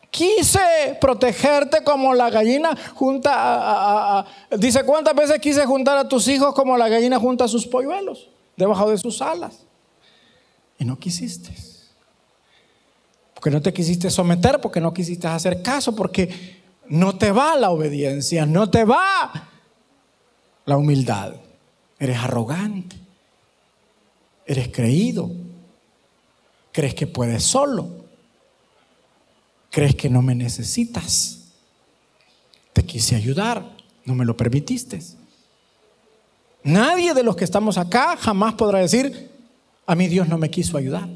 Quise 0.09 0.97
protegerte 0.99 1.83
como 1.83 2.15
la 2.15 2.31
gallina 2.31 2.75
junta 2.95 3.31
a, 3.35 4.25
Dice, 4.57 4.83
¿cuántas 4.83 5.13
veces 5.13 5.39
quise 5.39 5.63
juntar 5.67 5.99
a 5.99 6.09
tus 6.09 6.27
hijos 6.27 6.55
como 6.55 6.75
la 6.79 6.89
gallina 6.89 7.19
junta 7.19 7.43
a 7.43 7.47
sus 7.47 7.67
polluelos? 7.67 8.27
Debajo 8.57 8.89
de 8.89 8.97
sus 8.97 9.21
alas. 9.21 9.59
Y 10.79 10.83
no 10.83 10.97
quisiste. 10.97 11.51
Porque 13.35 13.51
no 13.51 13.61
te 13.61 13.71
quisiste 13.71 14.09
someter, 14.09 14.59
porque 14.59 14.81
no 14.81 14.91
quisiste 14.91 15.27
hacer 15.27 15.61
caso, 15.61 15.95
porque 15.95 16.63
no 16.87 17.19
te 17.19 17.31
va 17.31 17.55
la 17.55 17.69
obediencia, 17.69 18.47
no 18.47 18.67
te 18.71 18.83
va 18.83 19.31
la 20.65 20.75
humildad. 20.75 21.35
Eres 21.99 22.17
arrogante. 22.17 22.95
Eres 24.47 24.69
creído. 24.69 25.29
Crees 26.71 26.95
que 26.95 27.07
puedes 27.07 27.43
solo. 27.43 27.89
¿Crees 29.69 29.95
que 29.95 30.09
no 30.09 30.21
me 30.21 30.35
necesitas? 30.35 31.39
Te 32.73 32.85
quise 32.85 33.15
ayudar, 33.15 33.65
no 34.05 34.15
me 34.15 34.25
lo 34.25 34.35
permitiste. 34.35 34.99
Nadie 36.63 37.13
de 37.13 37.23
los 37.23 37.35
que 37.35 37.43
estamos 37.43 37.77
acá 37.77 38.15
jamás 38.17 38.53
podrá 38.53 38.79
decir, 38.79 39.31
a 39.85 39.95
mí 39.95 40.07
Dios 40.07 40.27
no 40.27 40.37
me 40.37 40.49
quiso 40.49 40.77
ayudar. 40.77 41.09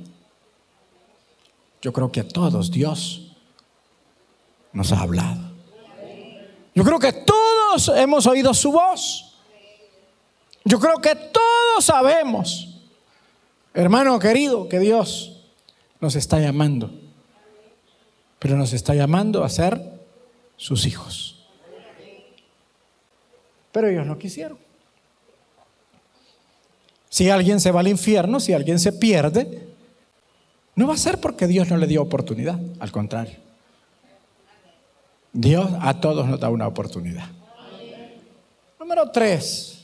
Yo 1.82 1.94
creo 1.94 2.12
que 2.12 2.22
a 2.22 2.28
todos 2.28 2.72
Dios 2.72 3.36
nos 4.74 4.92
ha 4.92 5.02
hablado. 5.02 5.54
Yo 6.74 6.84
creo 6.84 7.00
que 7.00 7.14
todos 7.14 7.90
hemos 7.96 8.26
oído 8.26 8.54
su 8.54 8.72
voz. 8.72 9.36
Yo 10.64 10.80
creo 10.80 10.98
que 10.98 11.16
todos 11.16 11.86
sabemos, 11.86 12.82
hermano 13.74 14.18
querido, 14.18 14.68
que 14.68 14.80
Dios 14.80 15.35
nos 16.06 16.16
está 16.16 16.40
llamando 16.40 16.92
pero 18.46 18.58
nos 18.58 18.74
está 18.74 18.94
llamando 18.94 19.44
a 19.44 19.50
ser 19.50 19.82
sus 20.56 20.86
hijos. 20.86 21.48
Pero 23.72 23.88
ellos 23.88 24.06
no 24.06 24.20
quisieron. 24.20 24.60
Si 27.10 27.32
alguien 27.32 27.60
se 27.60 27.72
va 27.72 27.80
al 27.80 27.88
infierno, 27.88 28.40
si 28.40 28.54
alguien 28.54 28.78
se 28.78 28.92
pierde, 28.92 29.68
no 30.76 30.86
va 30.86 30.94
a 30.94 30.98
ser 30.98 31.20
porque 31.20 31.48
Dios 31.48 31.70
no 31.72 31.78
le 31.78 31.88
dio 31.88 32.04
oportunidad, 32.04 32.60
al 32.80 32.92
contrario. 32.92 33.38
Dios 35.34 35.68
a 35.82 36.00
todos 36.00 36.28
nos 36.28 36.40
da 36.40 36.50
una 36.52 36.68
oportunidad. 36.68 37.28
Número 38.80 39.10
tres. 39.10 39.75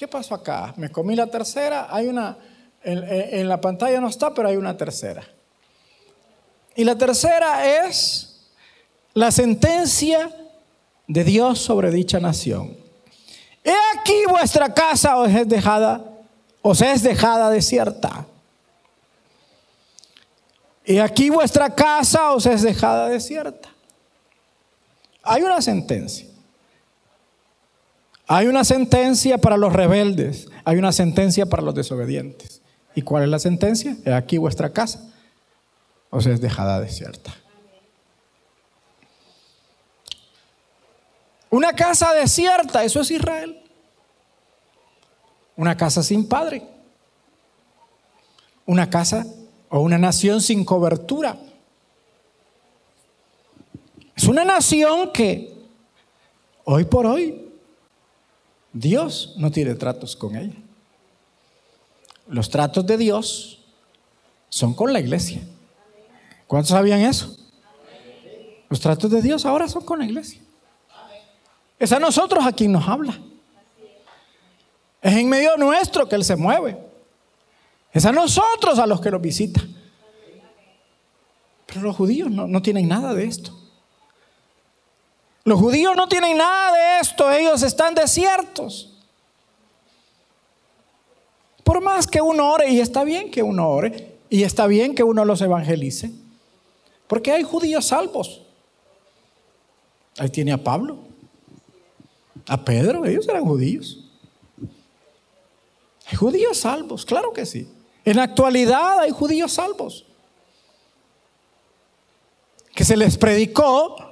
¿Qué 0.00 0.08
pasó 0.08 0.34
acá? 0.34 0.72
Me 0.78 0.90
comí 0.90 1.14
la 1.14 1.26
tercera, 1.26 1.88
hay 1.90 2.06
una, 2.06 2.38
en, 2.82 3.46
la 3.46 3.60
pantalla 3.60 4.00
no 4.00 4.08
está, 4.08 4.32
pero 4.32 4.48
hay 4.48 4.56
una 4.56 4.74
tercera. 4.74 5.22
Y 6.74 6.84
la 6.84 6.96
tercera 6.96 7.86
es 7.86 8.48
la 9.12 9.30
sentencia 9.30 10.34
de 11.06 11.22
Dios 11.22 11.58
sobre 11.58 11.90
dicha 11.90 12.18
nación. 12.18 12.74
He 13.62 13.74
aquí 13.94 14.22
vuestra 14.26 14.72
casa 14.72 15.18
os 15.18 15.28
es 15.28 15.46
dejada, 15.46 16.02
os 16.62 16.80
es 16.80 17.02
dejada 17.02 17.50
desierta. 17.50 18.24
Y 20.86 20.96
aquí 20.96 21.28
vuestra 21.28 21.74
casa 21.74 22.32
os 22.32 22.46
es 22.46 22.62
dejada 22.62 23.10
desierta. 23.10 23.68
Hay 25.22 25.42
una 25.42 25.60
sentencia. 25.60 26.29
Hay 28.32 28.46
una 28.46 28.62
sentencia 28.62 29.38
para 29.38 29.56
los 29.56 29.72
rebeldes. 29.72 30.46
Hay 30.64 30.76
una 30.76 30.92
sentencia 30.92 31.46
para 31.46 31.64
los 31.64 31.74
desobedientes. 31.74 32.62
¿Y 32.94 33.02
cuál 33.02 33.24
es 33.24 33.28
la 33.28 33.40
sentencia? 33.40 33.96
He 34.04 34.12
aquí 34.12 34.38
vuestra 34.38 34.70
casa 34.70 35.02
os 36.10 36.26
es 36.26 36.40
dejada 36.40 36.80
desierta. 36.80 37.34
Una 41.50 41.72
casa 41.72 42.12
desierta, 42.12 42.84
eso 42.84 43.00
es 43.00 43.10
Israel. 43.10 43.64
Una 45.56 45.76
casa 45.76 46.00
sin 46.00 46.28
padre. 46.28 46.62
Una 48.64 48.88
casa 48.88 49.26
o 49.70 49.80
una 49.80 49.98
nación 49.98 50.40
sin 50.40 50.64
cobertura. 50.64 51.36
Es 54.14 54.22
una 54.28 54.44
nación 54.44 55.10
que 55.12 55.52
hoy 56.62 56.84
por 56.84 57.06
hoy 57.06 57.49
Dios 58.72 59.34
no 59.36 59.50
tiene 59.50 59.74
tratos 59.74 60.14
con 60.14 60.36
ella. 60.36 60.56
Los 62.28 62.48
tratos 62.48 62.86
de 62.86 62.96
Dios 62.96 63.60
son 64.48 64.74
con 64.74 64.92
la 64.92 65.00
iglesia. 65.00 65.40
¿Cuántos 66.46 66.70
sabían 66.70 67.00
eso? 67.00 67.36
Los 68.68 68.80
tratos 68.80 69.10
de 69.10 69.20
Dios 69.20 69.44
ahora 69.44 69.68
son 69.68 69.84
con 69.84 69.98
la 69.98 70.04
iglesia. 70.04 70.40
Es 71.78 71.92
a 71.92 71.98
nosotros 71.98 72.44
a 72.46 72.52
quien 72.52 72.72
nos 72.72 72.86
habla. 72.86 73.18
Es 75.02 75.14
en 75.14 75.28
medio 75.28 75.56
nuestro 75.56 76.08
que 76.08 76.14
Él 76.14 76.24
se 76.24 76.36
mueve. 76.36 76.78
Es 77.92 78.04
a 78.04 78.12
nosotros 78.12 78.78
a 78.78 78.86
los 78.86 79.00
que 79.00 79.10
nos 79.10 79.20
visita. 79.20 79.60
Pero 81.66 81.80
los 81.82 81.96
judíos 81.96 82.30
no, 82.30 82.46
no 82.46 82.62
tienen 82.62 82.86
nada 82.86 83.14
de 83.14 83.24
esto. 83.24 83.59
Los 85.44 85.58
judíos 85.58 85.96
no 85.96 86.08
tienen 86.08 86.36
nada 86.36 86.72
de 86.72 87.00
esto. 87.00 87.30
Ellos 87.30 87.62
están 87.62 87.94
desiertos. 87.94 88.94
Por 91.64 91.80
más 91.80 92.06
que 92.06 92.20
uno 92.20 92.50
ore, 92.52 92.70
y 92.70 92.80
está 92.80 93.04
bien 93.04 93.30
que 93.30 93.42
uno 93.42 93.68
ore, 93.68 94.18
y 94.28 94.42
está 94.42 94.66
bien 94.66 94.94
que 94.94 95.02
uno 95.02 95.24
los 95.24 95.40
evangelice, 95.40 96.10
porque 97.06 97.32
hay 97.32 97.42
judíos 97.42 97.86
salvos. 97.86 98.42
Ahí 100.18 100.28
tiene 100.28 100.52
a 100.52 100.62
Pablo 100.62 101.10
a 102.46 102.64
Pedro, 102.64 103.06
ellos 103.06 103.28
eran 103.28 103.44
judíos. 103.44 103.98
Hay 106.06 106.16
judíos 106.16 106.58
salvos, 106.58 107.04
claro 107.04 107.32
que 107.32 107.46
sí. 107.46 107.68
En 108.04 108.16
la 108.16 108.24
actualidad 108.24 109.00
hay 109.00 109.10
judíos 109.10 109.52
salvos. 109.52 110.04
Que 112.74 112.84
se 112.84 112.96
les 112.96 113.16
predicó, 113.16 114.09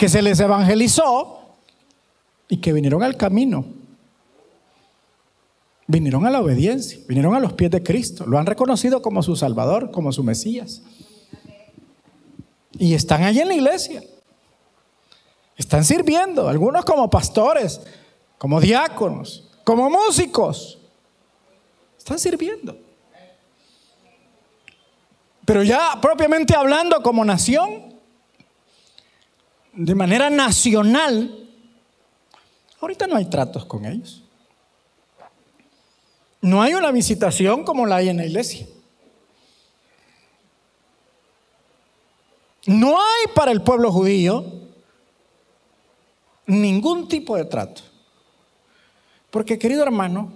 que 0.00 0.08
se 0.08 0.22
les 0.22 0.40
evangelizó 0.40 1.58
y 2.48 2.56
que 2.56 2.72
vinieron 2.72 3.02
al 3.02 3.18
camino. 3.18 3.66
Vinieron 5.86 6.24
a 6.24 6.30
la 6.30 6.40
obediencia, 6.40 6.98
vinieron 7.06 7.34
a 7.34 7.38
los 7.38 7.52
pies 7.52 7.70
de 7.70 7.82
Cristo. 7.82 8.24
Lo 8.24 8.38
han 8.38 8.46
reconocido 8.46 9.02
como 9.02 9.22
su 9.22 9.36
Salvador, 9.36 9.90
como 9.90 10.10
su 10.10 10.24
Mesías. 10.24 10.80
Y 12.78 12.94
están 12.94 13.24
allí 13.24 13.40
en 13.40 13.48
la 13.48 13.54
iglesia. 13.54 14.02
Están 15.58 15.84
sirviendo, 15.84 16.48
algunos 16.48 16.82
como 16.86 17.10
pastores, 17.10 17.82
como 18.38 18.58
diáconos, 18.58 19.50
como 19.64 19.90
músicos. 19.90 20.78
Están 21.98 22.18
sirviendo. 22.18 22.74
Pero 25.44 25.62
ya 25.62 25.98
propiamente 26.00 26.56
hablando 26.56 27.02
como 27.02 27.22
nación, 27.22 27.89
de 29.82 29.94
manera 29.94 30.28
nacional, 30.28 31.48
ahorita 32.80 33.06
no 33.06 33.16
hay 33.16 33.24
tratos 33.30 33.64
con 33.64 33.86
ellos. 33.86 34.22
No 36.42 36.60
hay 36.60 36.74
una 36.74 36.90
visitación 36.90 37.64
como 37.64 37.86
la 37.86 37.96
hay 37.96 38.10
en 38.10 38.18
la 38.18 38.26
iglesia. 38.26 38.66
No 42.66 42.98
hay 43.00 43.32
para 43.34 43.52
el 43.52 43.62
pueblo 43.62 43.90
judío 43.90 44.44
ningún 46.44 47.08
tipo 47.08 47.36
de 47.36 47.46
trato. 47.46 47.80
Porque 49.30 49.58
querido 49.58 49.82
hermano, 49.82 50.34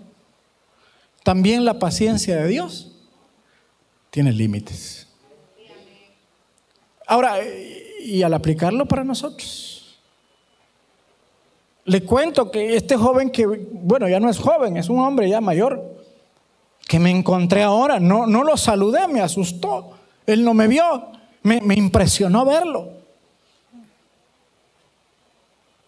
también 1.22 1.66
la 1.66 1.78
paciencia 1.78 2.36
de 2.36 2.48
Dios 2.48 2.92
tiene 4.08 4.32
límites. 4.32 5.06
Ahora, 7.06 7.38
y 8.04 8.22
al 8.22 8.34
aplicarlo 8.34 8.86
para 8.86 9.04
nosotros, 9.04 9.98
le 11.86 12.02
cuento 12.04 12.50
que 12.50 12.76
este 12.76 12.96
joven 12.96 13.30
que, 13.30 13.46
bueno, 13.46 14.08
ya 14.08 14.20
no 14.20 14.30
es 14.30 14.38
joven, 14.38 14.76
es 14.76 14.88
un 14.88 15.00
hombre 15.00 15.28
ya 15.28 15.40
mayor, 15.40 15.82
que 16.86 16.98
me 16.98 17.10
encontré 17.10 17.62
ahora, 17.62 17.98
no, 17.98 18.26
no 18.26 18.44
lo 18.44 18.56
saludé, 18.56 19.06
me 19.08 19.20
asustó, 19.20 19.92
él 20.26 20.44
no 20.44 20.54
me 20.54 20.68
vio, 20.68 21.06
me, 21.42 21.60
me 21.60 21.74
impresionó 21.74 22.44
verlo. 22.44 22.90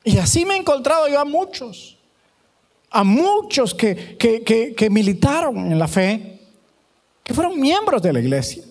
Y 0.06 0.18
así 0.18 0.44
me 0.44 0.54
he 0.54 0.58
encontrado 0.58 1.08
yo 1.08 1.18
a 1.18 1.24
muchos, 1.24 1.96
a 2.90 3.02
muchos 3.02 3.74
que, 3.74 4.16
que, 4.16 4.88
militaron 4.88 5.72
en 5.72 5.78
la 5.78 5.88
fe, 5.88 6.40
que 7.24 7.34
fueron 7.34 7.58
miembros 7.58 8.00
de 8.02 8.12
la 8.12 8.20
iglesia, 8.20 8.62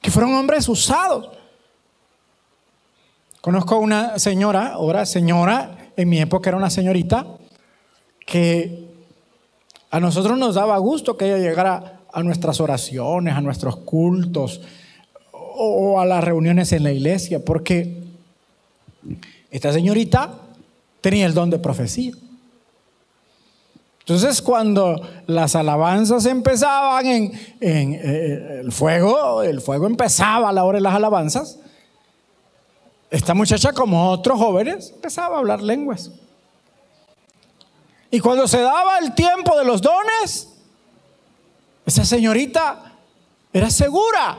que 0.00 0.10
fueron 0.10 0.34
hombres 0.34 0.68
usados. 0.68 1.30
Conozco 3.42 3.76
una 3.78 4.20
señora, 4.20 4.68
ahora 4.68 5.04
señora, 5.04 5.90
en 5.96 6.08
mi 6.08 6.20
época 6.20 6.50
era 6.50 6.56
una 6.56 6.70
señorita, 6.70 7.26
que 8.24 8.86
a 9.90 9.98
nosotros 9.98 10.38
nos 10.38 10.54
daba 10.54 10.78
gusto 10.78 11.16
que 11.16 11.26
ella 11.26 11.38
llegara 11.38 12.02
a 12.12 12.22
nuestras 12.22 12.60
oraciones, 12.60 13.34
a 13.34 13.40
nuestros 13.40 13.78
cultos 13.78 14.60
o 15.32 15.98
a 15.98 16.06
las 16.06 16.22
reuniones 16.22 16.70
en 16.70 16.84
la 16.84 16.92
iglesia, 16.92 17.44
porque 17.44 18.04
esta 19.50 19.72
señorita 19.72 20.38
tenía 21.00 21.26
el 21.26 21.34
don 21.34 21.50
de 21.50 21.58
profecía. 21.58 22.12
Entonces 23.98 24.40
cuando 24.40 25.02
las 25.26 25.56
alabanzas 25.56 26.26
empezaban 26.26 27.06
en, 27.06 27.32
eh, 27.60 28.60
el 28.62 28.70
fuego, 28.70 29.42
el 29.42 29.60
fuego 29.60 29.88
empezaba 29.88 30.50
a 30.50 30.52
la 30.52 30.62
hora 30.62 30.78
de 30.78 30.82
las 30.82 30.94
alabanzas, 30.94 31.58
esta 33.12 33.34
muchacha 33.34 33.74
como 33.74 34.10
otros 34.10 34.38
jóvenes 34.38 34.90
empezaba 34.94 35.36
a 35.36 35.40
hablar 35.40 35.60
lenguas. 35.60 36.10
Y 38.10 38.20
cuando 38.20 38.48
se 38.48 38.58
daba 38.58 38.96
el 39.00 39.14
tiempo 39.14 39.54
de 39.58 39.66
los 39.66 39.82
dones, 39.82 40.48
esa 41.84 42.06
señorita 42.06 42.94
era 43.52 43.68
segura. 43.68 44.38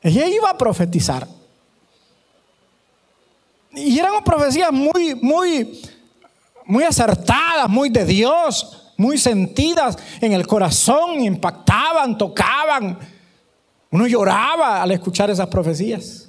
Ella 0.00 0.28
iba 0.28 0.48
a 0.48 0.56
profetizar. 0.56 1.26
Y 3.72 3.98
eran 3.98 4.22
profecías 4.22 4.70
muy, 4.70 5.16
muy, 5.16 5.82
muy 6.66 6.84
acertadas, 6.84 7.68
muy 7.68 7.88
de 7.88 8.04
Dios, 8.04 8.92
muy 8.96 9.18
sentidas 9.18 9.98
en 10.20 10.32
el 10.34 10.46
corazón, 10.46 11.20
impactaban, 11.20 12.16
tocaban. 12.16 12.96
Uno 13.90 14.06
lloraba 14.06 14.82
al 14.82 14.92
escuchar 14.92 15.30
esas 15.30 15.48
profecías. 15.48 16.25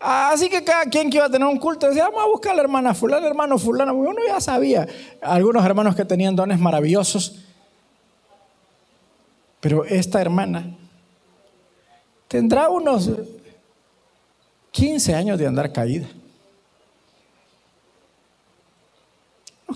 Así 0.00 0.48
que 0.48 0.64
cada 0.64 0.86
quien 0.86 1.10
que 1.10 1.18
iba 1.18 1.26
a 1.26 1.30
tener 1.30 1.46
un 1.46 1.58
culto 1.58 1.86
decía, 1.86 2.04
vamos 2.04 2.22
a 2.22 2.26
buscar 2.28 2.52
a 2.52 2.56
la 2.56 2.62
hermana 2.62 2.94
fulana, 2.94 3.26
hermano 3.26 3.58
fulano. 3.58 3.94
Uno 3.94 4.16
ya 4.26 4.40
sabía, 4.40 4.88
algunos 5.20 5.64
hermanos 5.64 5.94
que 5.94 6.06
tenían 6.06 6.34
dones 6.34 6.58
maravillosos. 6.58 7.44
Pero 9.60 9.84
esta 9.84 10.22
hermana 10.22 10.74
tendrá 12.28 12.70
unos 12.70 13.10
15 14.70 15.14
años 15.14 15.38
de 15.38 15.46
andar 15.46 15.70
caída. 15.70 16.08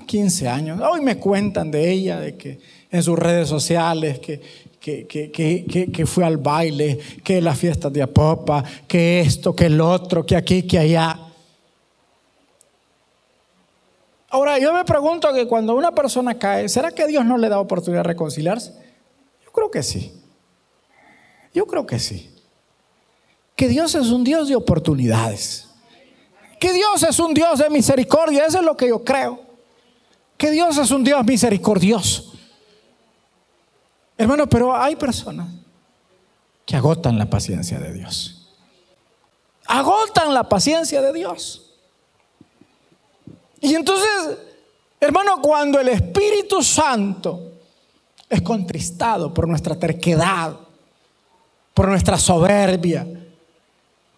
15 0.07 0.49
años. 0.49 0.81
Hoy 0.81 1.01
me 1.01 1.19
cuentan 1.19 1.71
de 1.71 1.91
ella, 1.91 2.21
de 2.21 2.37
que 2.37 2.61
en 2.91 3.03
sus 3.03 3.19
redes 3.19 3.49
sociales, 3.49 4.19
que, 4.19 4.41
que, 4.85 5.07
que, 5.07 5.91
que, 5.91 6.05
fue 6.05 6.27
al 6.27 6.37
baile, 6.37 6.99
que 7.25 7.41
las 7.41 7.59
fiestas 7.59 7.91
de 7.91 8.03
Apopa, 8.03 8.63
que 8.87 9.21
esto, 9.21 9.57
que 9.57 9.67
el 9.67 9.81
otro, 9.81 10.27
que 10.27 10.37
aquí, 10.37 10.65
que 10.65 10.79
allá. 10.79 11.19
Ahora, 14.29 14.59
yo 14.59 14.75
me 14.75 14.85
pregunto 14.85 15.33
que 15.33 15.47
cuando 15.47 15.75
una 15.75 15.93
persona 15.93 16.39
cae, 16.39 16.69
¿será 16.69 16.91
que 16.91 17.07
Dios 17.07 17.25
no 17.25 17.39
le 17.39 17.49
da 17.49 17.61
oportunidad 17.61 18.03
de 18.03 18.09
reconciliarse? 18.09 18.75
Yo 19.43 19.51
creo 19.53 19.71
que 19.71 19.83
sí. 19.83 20.13
Yo 21.55 21.67
creo 21.67 21.87
que 21.87 21.99
sí. 21.99 22.31
Que 23.57 23.69
Dios 23.69 23.95
es 23.95 24.09
un 24.09 24.23
Dios 24.23 24.49
de 24.49 24.57
oportunidades. 24.57 25.67
Que 26.61 26.75
Dios 26.75 27.03
es 27.05 27.19
un 27.21 27.33
Dios 27.33 27.59
de 27.59 27.71
misericordia. 27.71 28.45
Eso 28.45 28.59
es 28.59 28.65
lo 28.65 28.77
que 28.77 28.89
yo 28.89 29.03
creo. 29.03 29.41
Que 30.37 30.51
Dios 30.51 30.77
es 30.77 30.91
un 30.91 31.05
Dios 31.05 31.25
misericordioso. 31.25 32.34
Hermano, 34.17 34.49
pero 34.49 34.75
hay 34.75 34.97
personas 34.97 35.49
que 36.65 36.77
agotan 36.77 37.19
la 37.19 37.27
paciencia 37.27 37.79
de 37.79 37.93
Dios. 37.93 38.49
Agotan 39.67 40.33
la 40.33 40.49
paciencia 40.49 41.01
de 41.03 41.13
Dios. 41.13 41.73
Y 43.61 43.75
entonces, 43.75 44.39
hermano, 45.01 45.41
cuando 45.41 45.81
el 45.81 45.89
Espíritu 45.89 46.63
Santo 46.63 47.53
es 48.29 48.43
contristado 48.43 49.33
por 49.33 49.49
nuestra 49.49 49.75
terquedad, 49.77 50.57
por 51.73 51.89
nuestra 51.89 52.19
soberbia, 52.19 53.07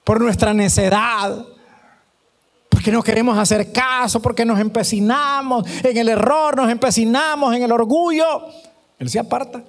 por 0.04 0.20
nuestra 0.20 0.52
necedad, 0.52 1.44
porque 2.68 2.92
no 2.92 3.02
queremos 3.02 3.38
hacer 3.38 3.72
caso, 3.72 4.20
porque 4.20 4.44
nos 4.44 4.60
empecinamos 4.60 5.64
en 5.82 5.96
el 5.96 6.08
error, 6.08 6.56
nos 6.56 6.70
empecinamos 6.70 7.54
en 7.54 7.62
el 7.62 7.72
orgullo, 7.72 8.46
Él 8.98 9.08
se 9.08 9.18
aparta. 9.18 9.62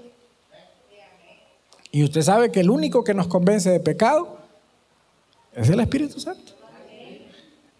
Y 1.91 2.03
usted 2.03 2.21
sabe 2.21 2.51
que 2.51 2.59
el 2.59 2.69
único 2.69 3.03
que 3.03 3.13
nos 3.13 3.27
convence 3.27 3.69
de 3.69 3.79
pecado 3.79 4.37
es 5.53 5.69
el 5.69 5.79
Espíritu 5.79 6.19
Santo. 6.19 6.53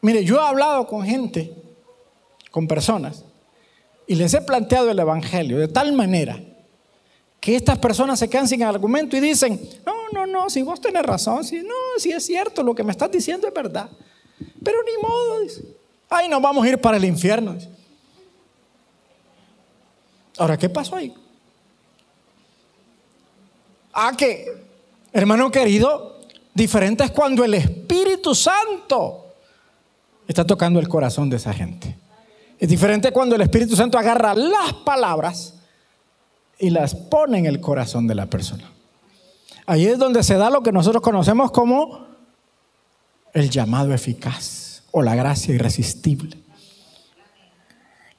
Mire, 0.02 0.24
yo 0.24 0.38
he 0.38 0.46
hablado 0.46 0.88
con 0.88 1.04
gente 1.04 1.54
con 2.52 2.68
personas 2.68 3.24
y 4.06 4.16
les 4.16 4.34
he 4.34 4.42
planteado 4.42 4.90
el 4.90 5.00
Evangelio 5.00 5.58
de 5.58 5.68
tal 5.68 5.94
manera 5.94 6.40
que 7.40 7.56
estas 7.56 7.78
personas 7.78 8.20
se 8.20 8.30
quedan 8.30 8.48
sin 8.48 8.64
argumento 8.64 9.16
y 9.16 9.20
dicen, 9.20 9.60
no, 9.86 9.94
no, 10.12 10.26
no, 10.26 10.50
si 10.50 10.62
vos 10.64 10.82
tenés 10.82 11.04
razón, 11.04 11.44
si 11.44 11.58
no, 11.62 11.74
si 11.98 12.12
es 12.12 12.26
cierto, 12.26 12.64
lo 12.64 12.74
que 12.74 12.84
me 12.84 12.92
estás 12.92 13.12
diciendo 13.12 13.48
es 13.48 13.54
verdad. 13.54 13.90
Pero 14.64 14.80
ni 14.84 15.02
modo, 15.02 15.40
dice. 15.42 15.64
Ay, 16.10 16.30
nos 16.30 16.42
vamos 16.42 16.66
a 16.66 16.70
ir 16.70 16.80
para 16.80 16.98
el 16.98 17.06
infierno. 17.06 17.58
Ahora, 20.38 20.58
¿qué 20.58 20.70
pasó 20.70 20.96
ahí? 20.96 21.14
Ah, 24.00 24.14
que, 24.16 24.46
hermano 25.12 25.50
querido, 25.50 26.20
diferente 26.54 27.04
es 27.04 27.10
cuando 27.10 27.44
el 27.44 27.56
Espíritu 27.56 28.36
Santo 28.36 29.34
está 30.28 30.46
tocando 30.46 30.80
el 30.80 30.88
corazón 30.88 31.32
de 31.32 31.38
esa 31.38 31.52
gente. 31.52 31.98
Es 32.60 32.70
diferente 32.70 33.12
cuando 33.12 33.34
el 33.34 33.42
Espíritu 33.42 33.76
Santo 33.76 33.98
agarra 33.98 34.36
las 34.36 34.72
palabras 34.86 35.56
y 36.60 36.70
las 36.70 36.94
pone 36.94 37.40
en 37.40 37.48
el 37.48 37.60
corazón 37.60 38.06
de 38.06 38.14
la 38.14 38.28
persona. 38.28 38.70
Ahí 39.66 39.88
es 39.88 39.98
donde 39.98 40.22
se 40.22 40.36
da 40.36 40.52
lo 40.52 40.62
que 40.62 40.72
nosotros 40.72 41.02
conocemos 41.02 41.50
como 41.50 42.06
el 43.34 43.50
llamado 43.50 43.96
eficaz 43.96 44.84
o 44.92 45.02
la 45.02 45.16
gracia 45.16 45.56
irresistible. 45.56 46.38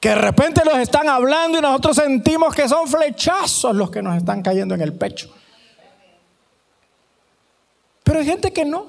Que 0.01 0.09
de 0.09 0.17
repente 0.17 0.63
nos 0.65 0.79
están 0.79 1.09
hablando 1.09 1.57
y 1.57 1.61
nosotros 1.61 1.99
sentimos 1.99 2.53
que 2.53 2.69
son 2.69 2.89
flechazos 2.89 3.77
los 3.77 3.93
que 3.93 4.03
nos 4.03 4.17
están 4.17 4.43
cayendo 4.43 4.75
en 4.75 4.81
el 4.81 4.93
pecho. 4.93 5.38
Hay 8.21 8.27
gente 8.27 8.53
que 8.53 8.65
no. 8.65 8.87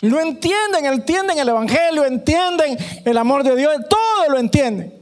Lo 0.00 0.20
entienden, 0.20 0.84
entienden 0.86 1.38
el 1.38 1.48
Evangelio, 1.48 2.04
entienden 2.04 2.76
el 3.04 3.16
amor 3.16 3.42
de 3.42 3.56
Dios, 3.56 3.74
todo 3.88 4.28
lo 4.28 4.38
entienden. 4.38 4.92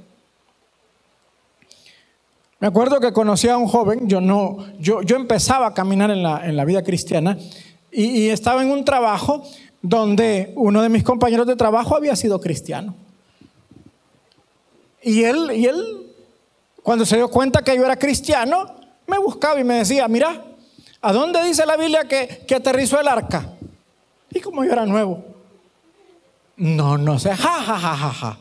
Me 2.60 2.68
acuerdo 2.68 3.00
que 3.00 3.12
conocí 3.12 3.48
a 3.48 3.56
un 3.56 3.66
joven, 3.66 4.08
yo 4.08 4.20
no, 4.20 4.64
yo, 4.78 5.02
yo 5.02 5.16
empezaba 5.16 5.66
a 5.66 5.74
caminar 5.74 6.10
en 6.10 6.22
la, 6.22 6.46
en 6.46 6.56
la 6.56 6.64
vida 6.64 6.82
cristiana 6.82 7.36
y, 7.90 8.28
estaba 8.28 8.62
en 8.62 8.70
un 8.70 8.84
trabajo 8.84 9.44
donde 9.82 10.52
uno 10.56 10.80
de 10.82 10.88
mis 10.88 11.04
compañeros 11.04 11.46
de 11.46 11.56
trabajo 11.56 11.94
había 11.94 12.16
sido 12.16 12.40
cristiano. 12.40 12.94
Y 15.02 15.24
él, 15.24 15.50
y 15.54 15.66
él, 15.66 16.14
cuando 16.82 17.04
se 17.04 17.16
dio 17.16 17.28
cuenta 17.28 17.62
que 17.62 17.76
yo 17.76 17.84
era 17.84 17.96
cristiano, 17.96 18.74
me 19.06 19.18
buscaba 19.18 19.60
y 19.60 19.64
me 19.64 19.74
decía, 19.74 20.08
mira, 20.08 20.42
¿a 21.04 21.12
dónde 21.12 21.44
dice 21.44 21.66
la 21.66 21.76
Biblia 21.76 22.08
que, 22.08 22.44
que 22.48 22.54
aterrizó 22.54 22.98
el 22.98 23.08
arca? 23.08 23.52
Y 24.30 24.40
como 24.40 24.64
yo 24.64 24.72
era 24.72 24.86
nuevo, 24.86 25.22
no, 26.56 26.96
no 26.96 27.18
sé, 27.18 27.36
ja, 27.36 27.62
ja, 27.62 27.78
ja, 27.78 27.96
ja, 27.96 28.12
ja. 28.12 28.38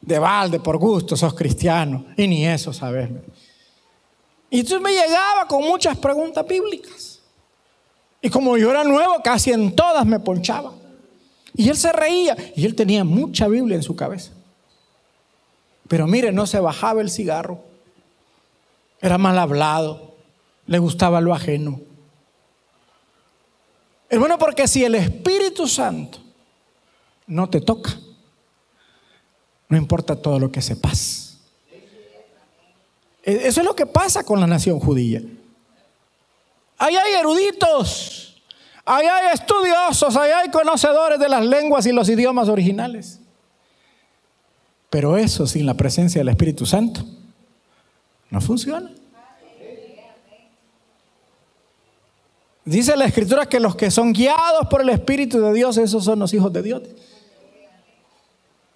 De 0.00 0.18
balde, 0.18 0.60
por 0.60 0.78
gusto, 0.78 1.16
sos 1.16 1.34
cristiano. 1.34 2.06
Y 2.16 2.28
ni 2.28 2.46
eso, 2.46 2.72
¿sabes? 2.72 3.10
Y 4.50 4.60
entonces 4.60 4.80
me 4.80 4.92
llegaba 4.92 5.48
con 5.48 5.62
muchas 5.64 5.96
preguntas 5.98 6.46
bíblicas. 6.46 7.20
Y 8.20 8.30
como 8.30 8.56
yo 8.56 8.70
era 8.70 8.84
nuevo, 8.84 9.14
casi 9.24 9.52
en 9.52 9.74
todas 9.74 10.06
me 10.06 10.20
ponchaba. 10.20 10.72
Y 11.54 11.68
él 11.68 11.76
se 11.76 11.92
reía. 11.92 12.36
Y 12.54 12.64
él 12.66 12.74
tenía 12.74 13.02
mucha 13.02 13.48
Biblia 13.48 13.76
en 13.76 13.82
su 13.82 13.96
cabeza. 13.96 14.32
Pero 15.88 16.06
mire, 16.06 16.30
no 16.30 16.46
se 16.46 16.60
bajaba 16.60 17.00
el 17.00 17.10
cigarro. 17.10 17.64
Era 19.00 19.18
mal 19.18 19.38
hablado. 19.38 20.14
Le 20.66 20.78
gustaba 20.78 21.20
lo 21.20 21.34
ajeno. 21.34 21.80
Hermano, 24.08 24.38
porque 24.38 24.68
si 24.68 24.84
el 24.84 24.94
Espíritu 24.94 25.66
Santo 25.66 26.18
no 27.26 27.48
te 27.48 27.60
toca, 27.60 27.98
no 29.68 29.76
importa 29.76 30.14
todo 30.14 30.38
lo 30.38 30.50
que 30.50 30.62
sepas. 30.62 31.38
E, 33.24 33.48
eso 33.48 33.60
es 33.60 33.66
lo 33.66 33.74
que 33.74 33.86
pasa 33.86 34.22
con 34.24 34.40
la 34.40 34.46
nación 34.46 34.78
judía. 34.78 35.22
Ahí 36.78 36.94
hay 36.94 37.14
eruditos, 37.14 38.40
ahí 38.84 39.06
hay 39.06 39.34
estudiosos, 39.34 40.16
ahí 40.16 40.30
hay 40.30 40.50
conocedores 40.50 41.18
de 41.18 41.28
las 41.28 41.44
lenguas 41.44 41.86
y 41.86 41.92
los 41.92 42.08
idiomas 42.08 42.48
originales. 42.48 43.20
Pero 44.88 45.16
eso 45.16 45.46
sin 45.46 45.66
la 45.66 45.74
presencia 45.74 46.20
del 46.20 46.28
Espíritu 46.28 46.64
Santo 46.64 47.04
no 48.30 48.40
funciona. 48.40 48.90
Dice 52.66 52.96
la 52.96 53.04
escritura 53.04 53.46
que 53.46 53.60
los 53.60 53.76
que 53.76 53.92
son 53.92 54.12
guiados 54.12 54.66
por 54.68 54.80
el 54.80 54.88
Espíritu 54.88 55.40
de 55.40 55.52
Dios, 55.52 55.78
esos 55.78 56.02
son 56.02 56.18
los 56.18 56.34
hijos 56.34 56.52
de 56.52 56.62
Dios. 56.62 56.82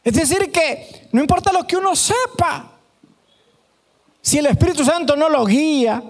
Es 0.04 0.14
decir, 0.14 0.52
que 0.52 1.08
no 1.10 1.20
importa 1.20 1.52
lo 1.52 1.66
que 1.66 1.76
uno 1.76 1.96
sepa, 1.96 2.70
si 4.22 4.38
el 4.38 4.46
Espíritu 4.46 4.84
Santo 4.84 5.16
no 5.16 5.28
lo 5.28 5.44
guía, 5.44 6.04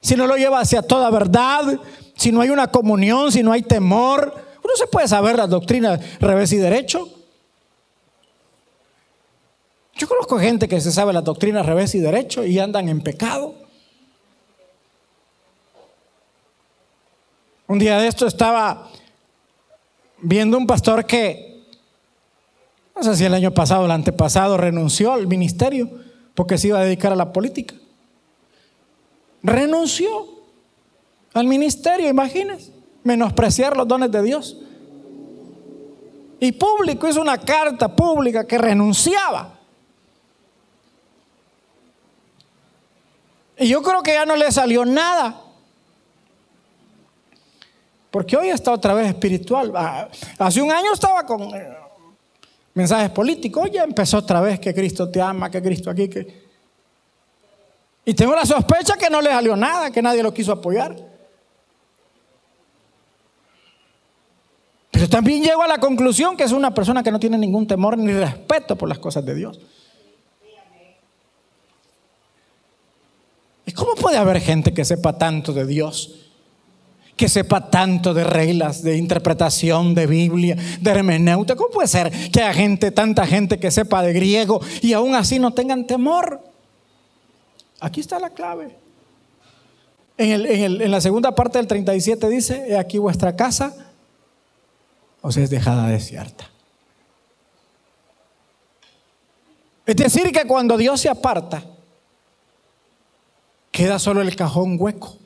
si 0.00 0.16
no 0.16 0.26
lo 0.26 0.36
lleva 0.36 0.58
hacia 0.58 0.82
toda 0.82 1.08
verdad, 1.10 1.78
si 2.16 2.32
no 2.32 2.40
hay 2.40 2.50
una 2.50 2.66
comunión, 2.66 3.30
si 3.30 3.44
no 3.44 3.52
hay 3.52 3.62
temor, 3.62 4.34
uno 4.64 4.72
se 4.74 4.88
puede 4.88 5.06
saber 5.06 5.36
las 5.36 5.48
doctrinas 5.48 6.00
revés 6.18 6.52
y 6.52 6.56
derecho. 6.56 7.08
Yo 9.94 10.08
conozco 10.08 10.36
gente 10.40 10.66
que 10.66 10.80
se 10.80 10.90
sabe 10.90 11.12
las 11.12 11.22
doctrinas 11.22 11.64
revés 11.64 11.94
y 11.94 12.00
derecho 12.00 12.44
y 12.44 12.58
andan 12.58 12.88
en 12.88 13.00
pecado. 13.02 13.63
Un 17.66 17.78
día 17.78 17.98
de 17.98 18.08
esto 18.08 18.26
estaba 18.26 18.90
viendo 20.18 20.58
un 20.58 20.66
pastor 20.66 21.06
que, 21.06 21.64
no 22.94 23.02
sé 23.02 23.16
si 23.16 23.24
el 23.24 23.34
año 23.34 23.52
pasado 23.52 23.82
o 23.82 23.84
el 23.86 23.90
antepasado, 23.90 24.56
renunció 24.56 25.12
al 25.12 25.26
ministerio 25.26 25.88
porque 26.34 26.58
se 26.58 26.68
iba 26.68 26.78
a 26.78 26.84
dedicar 26.84 27.12
a 27.12 27.16
la 27.16 27.32
política. 27.32 27.74
Renunció 29.42 30.08
al 31.32 31.46
ministerio, 31.46 32.08
imagínense, 32.08 32.72
menospreciar 33.02 33.76
los 33.76 33.88
dones 33.88 34.10
de 34.10 34.22
Dios. 34.22 34.56
Y 36.40 36.52
público 36.52 37.08
hizo 37.08 37.22
una 37.22 37.38
carta 37.38 37.94
pública 37.94 38.46
que 38.46 38.58
renunciaba. 38.58 39.58
Y 43.58 43.68
yo 43.68 43.82
creo 43.82 44.02
que 44.02 44.12
ya 44.12 44.26
no 44.26 44.36
le 44.36 44.50
salió 44.52 44.84
nada. 44.84 45.43
Porque 48.14 48.36
hoy 48.36 48.48
está 48.48 48.70
otra 48.70 48.94
vez 48.94 49.08
espiritual. 49.08 49.72
Ah, 49.74 50.08
hace 50.38 50.62
un 50.62 50.70
año 50.70 50.92
estaba 50.92 51.26
con 51.26 51.52
eh, 51.52 51.76
mensajes 52.72 53.10
políticos. 53.10 53.64
Hoy 53.64 53.72
ya 53.72 53.82
empezó 53.82 54.18
otra 54.18 54.40
vez 54.40 54.60
que 54.60 54.72
Cristo 54.72 55.10
te 55.10 55.20
ama, 55.20 55.50
que 55.50 55.60
Cristo 55.60 55.90
aquí. 55.90 56.08
Que... 56.08 56.44
Y 58.04 58.14
tengo 58.14 58.36
la 58.36 58.46
sospecha 58.46 58.96
que 58.96 59.10
no 59.10 59.20
le 59.20 59.30
salió 59.30 59.56
nada, 59.56 59.90
que 59.90 60.00
nadie 60.00 60.22
lo 60.22 60.32
quiso 60.32 60.52
apoyar. 60.52 60.96
Pero 64.92 65.08
también 65.08 65.42
llego 65.42 65.64
a 65.64 65.66
la 65.66 65.78
conclusión 65.78 66.36
que 66.36 66.44
es 66.44 66.52
una 66.52 66.72
persona 66.72 67.02
que 67.02 67.10
no 67.10 67.18
tiene 67.18 67.36
ningún 67.36 67.66
temor 67.66 67.98
ni 67.98 68.12
respeto 68.12 68.76
por 68.76 68.88
las 68.88 69.00
cosas 69.00 69.26
de 69.26 69.34
Dios. 69.34 69.60
¿Y 73.66 73.72
cómo 73.72 73.96
puede 73.96 74.18
haber 74.18 74.40
gente 74.40 74.72
que 74.72 74.84
sepa 74.84 75.18
tanto 75.18 75.52
de 75.52 75.66
Dios? 75.66 76.23
Que 77.16 77.28
sepa 77.28 77.70
tanto 77.70 78.12
de 78.12 78.24
reglas, 78.24 78.82
de 78.82 78.96
interpretación 78.96 79.94
de 79.94 80.06
Biblia, 80.06 80.56
de 80.80 80.90
hermenéutica. 80.90 81.56
¿Cómo 81.56 81.70
puede 81.70 81.88
ser 81.88 82.10
que 82.30 82.42
haya 82.42 82.52
gente, 82.52 82.90
tanta 82.90 83.26
gente 83.26 83.58
que 83.58 83.70
sepa 83.70 84.02
de 84.02 84.12
griego 84.12 84.60
y 84.82 84.92
aún 84.92 85.14
así 85.14 85.38
no 85.38 85.52
tengan 85.52 85.86
temor? 85.86 86.40
Aquí 87.80 88.00
está 88.00 88.18
la 88.18 88.30
clave. 88.30 88.76
En, 90.16 90.46
en 90.46 90.90
la 90.90 91.00
segunda 91.00 91.34
parte 91.34 91.58
del 91.58 91.66
37 91.66 92.28
dice, 92.28 92.64
he 92.68 92.78
aquí 92.78 92.98
vuestra 92.98 93.34
casa 93.36 93.84
os 95.24 95.38
es 95.38 95.48
dejada 95.48 95.88
desierta. 95.88 96.50
Es 99.86 99.96
decir, 99.96 100.30
que 100.32 100.46
cuando 100.46 100.76
Dios 100.76 101.00
se 101.00 101.08
aparta, 101.08 101.64
queda 103.70 103.98
solo 103.98 104.20
el 104.20 104.36
cajón 104.36 104.76
hueco. 104.78 105.16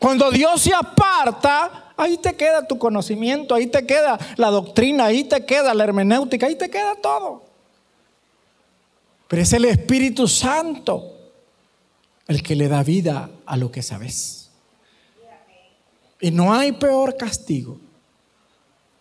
Cuando 0.00 0.30
Dios 0.30 0.62
se 0.62 0.72
aparta, 0.74 1.92
ahí 1.94 2.16
te 2.16 2.34
queda 2.34 2.66
tu 2.66 2.78
conocimiento, 2.78 3.54
ahí 3.54 3.66
te 3.66 3.84
queda 3.84 4.18
la 4.36 4.48
doctrina, 4.48 5.04
ahí 5.04 5.24
te 5.24 5.44
queda 5.44 5.74
la 5.74 5.84
hermenéutica, 5.84 6.46
ahí 6.46 6.56
te 6.56 6.70
queda 6.70 6.94
todo. 6.94 7.44
Pero 9.28 9.42
es 9.42 9.52
el 9.52 9.66
Espíritu 9.66 10.26
Santo 10.26 11.18
el 12.26 12.42
que 12.42 12.56
le 12.56 12.68
da 12.68 12.82
vida 12.82 13.28
a 13.44 13.58
lo 13.58 13.70
que 13.70 13.82
sabes. 13.82 14.50
Y 16.18 16.30
no 16.30 16.54
hay 16.54 16.72
peor 16.72 17.18
castigo 17.18 17.78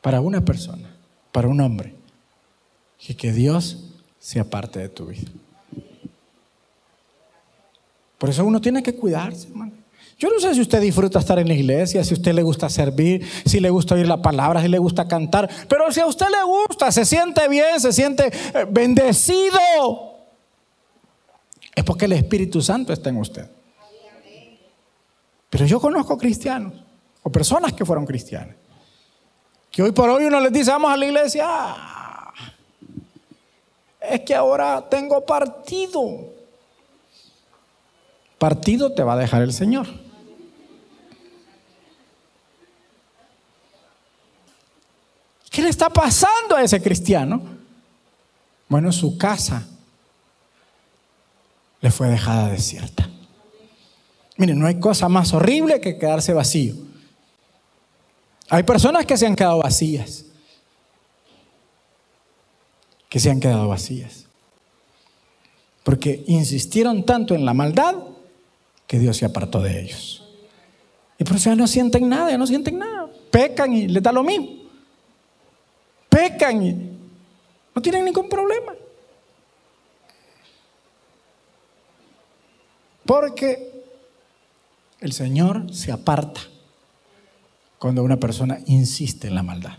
para 0.01 0.19
una 0.19 0.43
persona, 0.43 0.93
para 1.31 1.47
un 1.47 1.61
hombre, 1.61 1.95
que 2.97 3.15
que 3.15 3.31
Dios 3.31 3.85
sea 4.19 4.43
parte 4.43 4.79
de 4.79 4.89
tu 4.89 5.05
vida. 5.05 5.31
Por 8.17 8.29
eso 8.29 8.43
uno 8.43 8.59
tiene 8.59 8.83
que 8.83 8.93
cuidarse, 8.93 9.47
hermano. 9.47 9.78
Yo 10.19 10.29
no 10.29 10.37
sé 10.41 10.53
si 10.53 10.59
usted 10.59 10.81
disfruta 10.81 11.17
estar 11.17 11.39
en 11.39 11.47
la 11.47 11.53
iglesia, 11.53 12.03
si 12.03 12.13
a 12.13 12.17
usted 12.17 12.33
le 12.33 12.43
gusta 12.43 12.67
servir, 12.69 13.25
si 13.45 13.61
le 13.61 13.69
gusta 13.69 13.95
oír 13.95 14.05
la 14.05 14.21
palabra, 14.21 14.61
si 14.61 14.67
le 14.67 14.77
gusta 14.77 15.07
cantar, 15.07 15.49
pero 15.69 15.89
si 15.93 16.01
a 16.01 16.07
usted 16.07 16.25
le 16.27 16.43
gusta, 16.43 16.91
se 16.91 17.05
siente 17.05 17.47
bien, 17.47 17.79
se 17.79 17.93
siente 17.93 18.27
eh, 18.27 18.65
bendecido, 18.69 20.17
es 21.73 21.85
porque 21.85 22.03
el 22.03 22.11
Espíritu 22.11 22.61
Santo 22.61 22.91
está 22.91 23.09
en 23.09 23.15
usted. 23.15 23.49
Pero 25.49 25.65
yo 25.65 25.79
conozco 25.79 26.17
cristianos 26.17 26.73
o 27.23 27.31
personas 27.31 27.71
que 27.71 27.85
fueron 27.85 28.05
cristianas, 28.05 28.57
que 29.71 29.81
hoy 29.81 29.93
por 29.93 30.09
hoy 30.09 30.25
uno 30.25 30.41
les 30.41 30.51
dice, 30.51 30.69
vamos 30.69 30.91
a 30.91 30.97
la 30.97 31.05
iglesia, 31.05 31.45
ah, 31.47 32.33
es 34.01 34.19
que 34.19 34.35
ahora 34.35 34.85
tengo 34.89 35.25
partido. 35.25 36.33
Partido 38.37 38.91
te 38.91 39.01
va 39.01 39.13
a 39.13 39.17
dejar 39.17 39.43
el 39.43 39.53
Señor. 39.53 39.87
¿Qué 45.49 45.61
le 45.61 45.69
está 45.69 45.89
pasando 45.89 46.55
a 46.55 46.63
ese 46.63 46.81
cristiano? 46.81 47.41
Bueno, 48.67 48.91
su 48.91 49.17
casa 49.17 49.67
le 51.81 51.91
fue 51.91 52.07
dejada 52.07 52.49
desierta. 52.49 53.09
Miren, 54.37 54.59
no 54.59 54.67
hay 54.67 54.79
cosa 54.79 55.09
más 55.09 55.33
horrible 55.33 55.81
que 55.81 55.97
quedarse 55.97 56.33
vacío. 56.33 56.75
Hay 58.49 58.63
personas 58.63 59.05
que 59.05 59.17
se 59.17 59.27
han 59.27 59.35
quedado 59.35 59.59
vacías. 59.59 60.25
Que 63.09 63.19
se 63.19 63.29
han 63.29 63.39
quedado 63.39 63.67
vacías. 63.67 64.25
Porque 65.83 66.23
insistieron 66.27 67.05
tanto 67.05 67.33
en 67.33 67.45
la 67.45 67.53
maldad 67.53 67.95
que 68.85 68.99
Dios 68.99 69.17
se 69.17 69.25
apartó 69.25 69.61
de 69.61 69.81
ellos. 69.81 70.23
Y 71.17 71.23
por 71.23 71.35
eso 71.35 71.49
ya 71.49 71.55
no 71.55 71.67
sienten 71.67 72.07
nada, 72.07 72.29
ya 72.29 72.37
no 72.37 72.47
sienten 72.47 72.77
nada. 72.77 73.09
Pecan 73.31 73.73
y 73.73 73.87
les 73.87 74.01
da 74.01 74.11
lo 74.11 74.23
mismo. 74.23 74.58
Pecan 76.19 76.61
y 76.61 76.73
no 77.73 77.81
tienen 77.81 78.03
ningún 78.03 78.27
problema. 78.27 78.73
Porque 83.05 83.85
el 84.99 85.13
Señor 85.13 85.73
se 85.73 85.93
aparta 85.93 86.41
cuando 87.77 88.03
una 88.03 88.17
persona 88.17 88.59
insiste 88.65 89.29
en 89.29 89.35
la 89.35 89.43
maldad. 89.43 89.77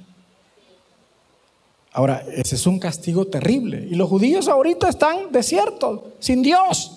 Ahora, 1.92 2.24
ese 2.32 2.54
es 2.54 2.66
un 2.66 2.78
castigo 2.78 3.26
terrible. 3.26 3.86
Y 3.90 3.94
los 3.94 4.08
judíos 4.08 4.48
ahorita 4.48 4.88
están 4.88 5.30
desiertos, 5.30 6.00
sin 6.20 6.40
Dios. 6.40 6.96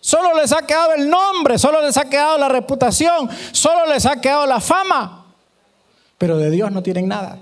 Solo 0.00 0.34
les 0.34 0.52
ha 0.52 0.66
quedado 0.66 0.92
el 0.92 1.08
nombre, 1.08 1.58
solo 1.58 1.80
les 1.80 1.96
ha 1.96 2.10
quedado 2.10 2.36
la 2.36 2.50
reputación, 2.50 3.30
solo 3.52 3.86
les 3.86 4.04
ha 4.04 4.20
quedado 4.20 4.44
la 4.44 4.60
fama. 4.60 5.34
Pero 6.18 6.36
de 6.36 6.50
Dios 6.50 6.70
no 6.70 6.82
tienen 6.82 7.08
nada. 7.08 7.38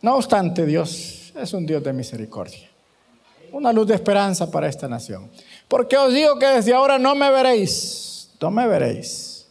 No 0.00 0.16
obstante, 0.16 0.64
Dios 0.64 1.32
es 1.36 1.52
un 1.52 1.66
Dios 1.66 1.82
de 1.82 1.92
misericordia. 1.92 2.68
Una 3.52 3.72
luz 3.72 3.86
de 3.86 3.94
esperanza 3.94 4.50
para 4.50 4.68
esta 4.68 4.88
nación. 4.88 5.30
Porque 5.66 5.96
os 5.96 6.12
digo 6.12 6.38
que 6.38 6.46
desde 6.46 6.74
ahora 6.74 6.98
no 6.98 7.14
me 7.14 7.30
veréis. 7.30 8.30
No 8.40 8.50
me 8.50 8.66
veréis. 8.66 9.46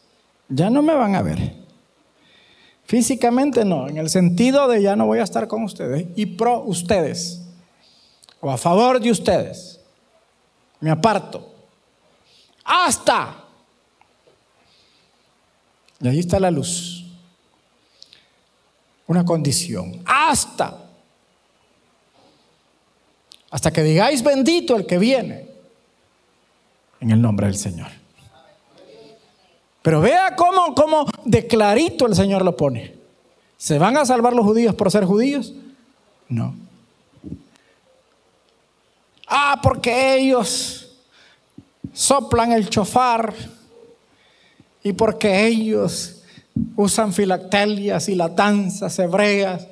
Ya 0.48 0.70
no 0.70 0.82
me 0.82 0.93
van 0.93 1.16
a 1.16 1.22
ver. 1.22 1.54
Físicamente 2.86 3.66
no, 3.66 3.89
en 3.89 3.98
el 3.98 4.10
sentido 4.10 4.68
de 4.70 4.82
ya 4.82 4.95
no 4.95 5.08
voy 5.08 5.20
a 5.20 5.24
estar 5.24 5.48
con 5.48 5.64
ustedes 5.64 6.06
y 6.16 6.26
pro 6.26 6.62
ustedes. 6.62 7.41
O 8.39 8.50
a 8.50 8.58
favor 8.58 9.02
de 9.02 9.12
ustedes 9.12 9.82
me 10.80 10.89
aparto. 10.89 11.54
Hasta. 12.64 13.43
Y 16.00 16.08
ahí 16.08 16.20
está 16.20 16.39
la 16.39 16.52
luz. 16.52 17.07
Una 19.08 19.26
condición. 19.26 20.01
Hasta. 20.05 20.78
Hasta 23.49 23.72
que 23.72 23.84
digáis 23.84 24.22
bendito 24.24 24.76
el 24.76 24.86
que 24.86 24.97
viene. 24.97 25.47
En 26.99 27.12
el 27.12 27.22
nombre 27.22 27.47
del 27.47 27.55
Señor. 27.55 27.88
Pero 29.82 30.01
vea 30.01 30.36
cómo, 30.36 30.76
cómo 30.76 31.05
de 31.24 31.47
clarito 31.47 32.08
el 32.08 32.16
Señor 32.16 32.43
lo 32.43 32.58
pone. 32.58 32.95
¿Se 33.58 33.80
van 33.80 33.97
a 33.97 34.05
salvar 34.05 34.34
los 34.34 34.45
judíos 34.45 34.76
por 34.76 34.91
ser 34.91 35.05
judíos? 35.05 35.53
No. 36.28 36.55
Ah, 39.28 39.60
porque 39.64 40.16
ellos 40.16 40.97
soplan 41.93 42.51
el 42.51 42.70
chofar 42.70 43.34
y 44.84 44.93
porque 44.93 45.47
ellos 45.47 46.16
usan 46.76 47.14
filactelias 47.14 48.10
y 48.10 48.16
las 48.16 48.36
danzas 48.36 48.97
hebreas. 48.99 49.68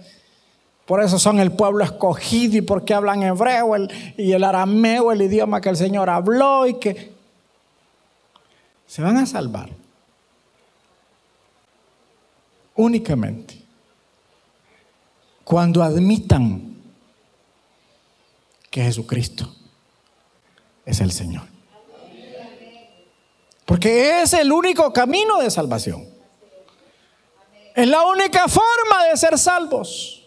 Por 0.86 1.04
eso 1.04 1.18
son 1.18 1.40
el 1.40 1.52
pueblo 1.52 1.84
escogido 1.84 2.58
y 2.58 2.62
porque 2.62 2.94
hablan 2.94 3.24
hebreo 3.24 3.76
y 4.18 4.32
el 4.32 4.44
arameo, 4.44 5.12
el 5.12 5.22
idioma 5.22 5.62
que 5.62 5.70
el 5.70 5.78
Señor 5.78 6.10
habló 6.10 6.68
y 6.68 6.76
que 6.76 7.14
se 8.86 9.02
van 9.02 9.18
a 9.18 9.26
salvar 9.26 9.70
únicamente 12.76 13.62
cuando 15.44 15.82
admitan 15.84 16.76
que 18.70 18.84
Jesucristo 18.84 19.56
es 20.86 21.00
el 21.00 21.12
Señor. 21.12 21.44
Porque 23.66 24.22
es 24.22 24.34
el 24.34 24.52
único 24.52 24.92
camino 24.92 25.40
de 25.40 25.50
salvación. 25.50 26.15
Es 27.76 27.88
la 27.88 28.04
única 28.04 28.48
forma 28.48 29.06
de 29.10 29.18
ser 29.18 29.38
salvos. 29.38 30.26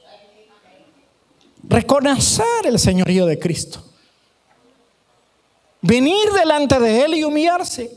Reconocer 1.62 2.66
el 2.66 2.78
señorío 2.78 3.24
de 3.24 3.38
Cristo. 3.38 3.82
Venir 5.80 6.30
delante 6.32 6.78
de 6.78 7.04
Él 7.04 7.14
y 7.14 7.24
humillarse. 7.24 7.90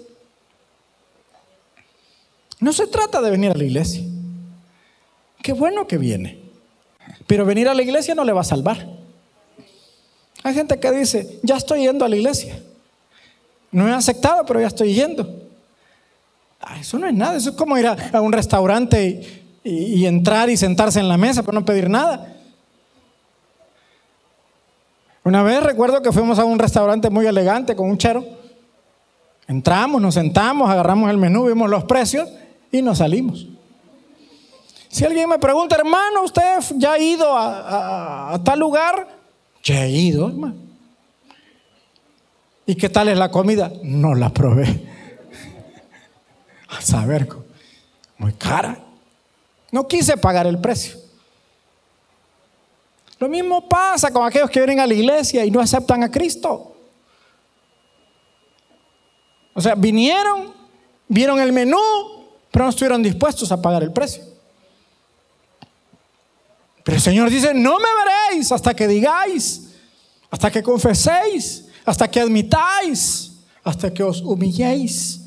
No 2.60 2.72
se 2.72 2.88
trata 2.88 3.22
de 3.22 3.32
venir 3.32 3.52
a 3.52 3.56
la 3.56 3.64
iglesia. 3.64 4.04
Qué 5.41 5.52
bueno 5.52 5.86
que 5.86 5.97
viene. 5.97 6.39
Pero 7.28 7.45
venir 7.45 7.68
a 7.68 7.74
la 7.74 7.82
iglesia 7.82 8.16
no 8.16 8.24
le 8.24 8.32
va 8.32 8.41
a 8.41 8.45
salvar. 8.45 8.88
Hay 10.43 10.54
gente 10.54 10.80
que 10.80 10.91
dice, 10.91 11.39
ya 11.43 11.58
estoy 11.58 11.82
yendo 11.82 12.06
a 12.06 12.10
la 12.10 12.16
iglesia. 12.16 12.58
No 13.72 13.88
he 13.88 13.91
aceptado, 13.91 14.45
pero 14.45 14.62
ya 14.62 14.68
estoy 14.68 14.93
yendo. 14.93 15.41
Ah, 16.60 16.80
eso 16.80 16.99
no 16.99 17.08
es 17.08 17.14
nada, 17.14 17.38
eso 17.38 17.49
es 17.49 17.56
como 17.56 17.78
ir 17.78 17.88
a, 17.88 18.22
un 18.22 18.32
restaurante 18.32 19.04
y, 19.04 19.41
entrar 19.64 20.49
y 20.49 20.57
sentarse 20.57 20.99
en 20.99 21.07
la 21.07 21.18
mesa, 21.18 21.43
pero 21.43 21.53
no 21.59 21.66
pedir 21.66 21.89
nada. 21.89 22.36
Una 25.24 25.43
vez 25.43 25.62
recuerdo 25.62 26.01
que 26.01 26.12
fuimos 26.12 26.39
a 26.39 26.45
un 26.45 26.57
restaurante 26.57 27.09
muy 27.09 27.28
elegante 27.28 27.76
con 27.76 27.89
un 27.89 27.97
chero. 27.97 28.26
Entramos, 29.47 30.01
nos 30.01 30.16
sentamos, 30.16 30.70
agarramos 30.70 31.09
el 31.09 31.18
menú, 31.18 31.45
vimos 31.45 31.70
los 31.70 31.84
precios 31.84 32.30
y 32.72 32.82
nos 32.82 32.99
salimos. 32.99 33.47
Si 34.88 35.05
alguien 35.05 35.30
me 35.30 35.39
pregunta, 35.39 35.76
hermano, 35.76 36.24
¿usted 36.24 36.41
ya 36.78 36.93
ha 36.93 36.99
ido 36.99 37.28
a 37.36 38.39
tal 38.43 38.59
lugar? 38.59 39.07
Ya 39.64 39.86
he 39.86 39.91
ido, 39.91 40.28
hermano. 40.28 40.55
¿Y 42.66 42.76
qué 42.76 42.89
tal 42.89 43.09
es 43.09 43.18
la 43.18 43.30
comida? 43.30 43.72
No 43.84 44.16
la 44.16 44.30
probé. 44.30 44.88
A 46.70 46.82
saber, 46.82 47.28
muy 48.18 48.34
cara. 48.34 48.80
No 49.72 49.88
quise 49.88 50.17
pagar 50.17 50.47
el 50.47 50.59
precio. 50.59 50.97
Lo 53.19 53.30
mismo 53.30 53.67
pasa 53.69 54.11
con 54.11 54.26
aquellos 54.26 54.49
que 54.49 54.59
vienen 54.59 54.80
a 54.80 54.88
la 54.88 54.93
iglesia 54.93 55.45
y 55.45 55.51
no 55.51 55.59
aceptan 55.59 56.03
a 56.03 56.09
Cristo. 56.11 56.76
O 59.53 59.61
sea, 59.61 59.76
vinieron, 59.76 60.53
vieron 61.07 61.39
el 61.39 61.51
menú, 61.51 61.78
pero 62.49 62.65
no 62.65 62.69
estuvieron 62.69 63.03
dispuestos 63.03 63.51
a 63.51 63.61
pagar 63.61 63.84
el 63.84 63.91
precio. 63.91 64.24
Pero 66.84 66.95
el 66.95 67.01
Señor 67.01 67.30
dice, 67.30 67.53
no 67.53 67.78
me 67.78 67.88
veréis 68.03 68.51
hasta 68.51 68.74
que 68.74 68.88
digáis, 68.88 69.76
hasta 70.30 70.49
que 70.49 70.63
confeséis, 70.63 71.67
hasta 71.86 72.09
que 72.09 72.22
admitáis, 72.22 73.34
hasta 73.63 73.93
que 73.93 74.03
os 74.03 74.22
humilléis 74.22 75.22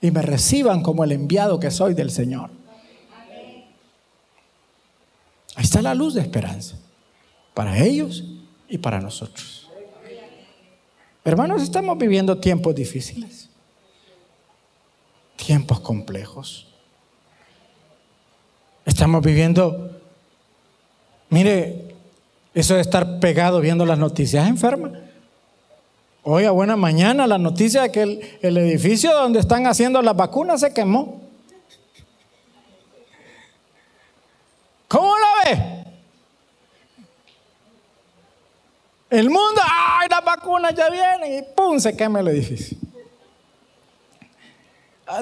y 0.00 0.10
me 0.10 0.22
reciban 0.22 0.82
como 0.82 1.04
el 1.04 1.12
enviado 1.12 1.58
que 1.58 1.70
soy 1.70 1.94
del 1.94 2.10
Señor. 2.10 2.61
Ahí 5.54 5.64
está 5.64 5.82
la 5.82 5.94
luz 5.94 6.14
de 6.14 6.20
esperanza, 6.22 6.76
para 7.54 7.78
ellos 7.78 8.24
y 8.68 8.78
para 8.78 9.00
nosotros. 9.00 9.68
Hermanos, 11.24 11.62
estamos 11.62 11.98
viviendo 11.98 12.38
tiempos 12.38 12.74
difíciles, 12.74 13.48
tiempos 15.36 15.80
complejos. 15.80 16.68
Estamos 18.84 19.22
viviendo, 19.22 20.00
mire, 21.28 21.94
eso 22.54 22.74
de 22.74 22.80
estar 22.80 23.20
pegado 23.20 23.60
viendo 23.60 23.86
las 23.86 23.98
noticias 23.98 24.48
enferma. 24.48 24.92
Hoy 26.24 26.44
a 26.44 26.50
buena 26.50 26.76
mañana 26.76 27.26
la 27.26 27.38
noticia 27.38 27.82
de 27.82 27.92
que 27.92 28.02
el, 28.02 28.38
el 28.42 28.56
edificio 28.56 29.12
donde 29.12 29.40
están 29.40 29.66
haciendo 29.66 30.02
las 30.02 30.16
vacunas 30.16 30.60
se 30.60 30.72
quemó. 30.72 31.20
¿Cómo 34.88 35.16
la 35.18 35.31
El 39.10 39.28
mundo, 39.28 39.60
¡ay, 39.62 40.08
las 40.08 40.24
vacunas 40.24 40.74
ya 40.74 40.88
vienen! 40.88 41.38
Y 41.38 41.42
¡pum! 41.54 41.78
se 41.78 41.94
quema 41.94 42.20
el 42.20 42.28
edificio. 42.28 42.78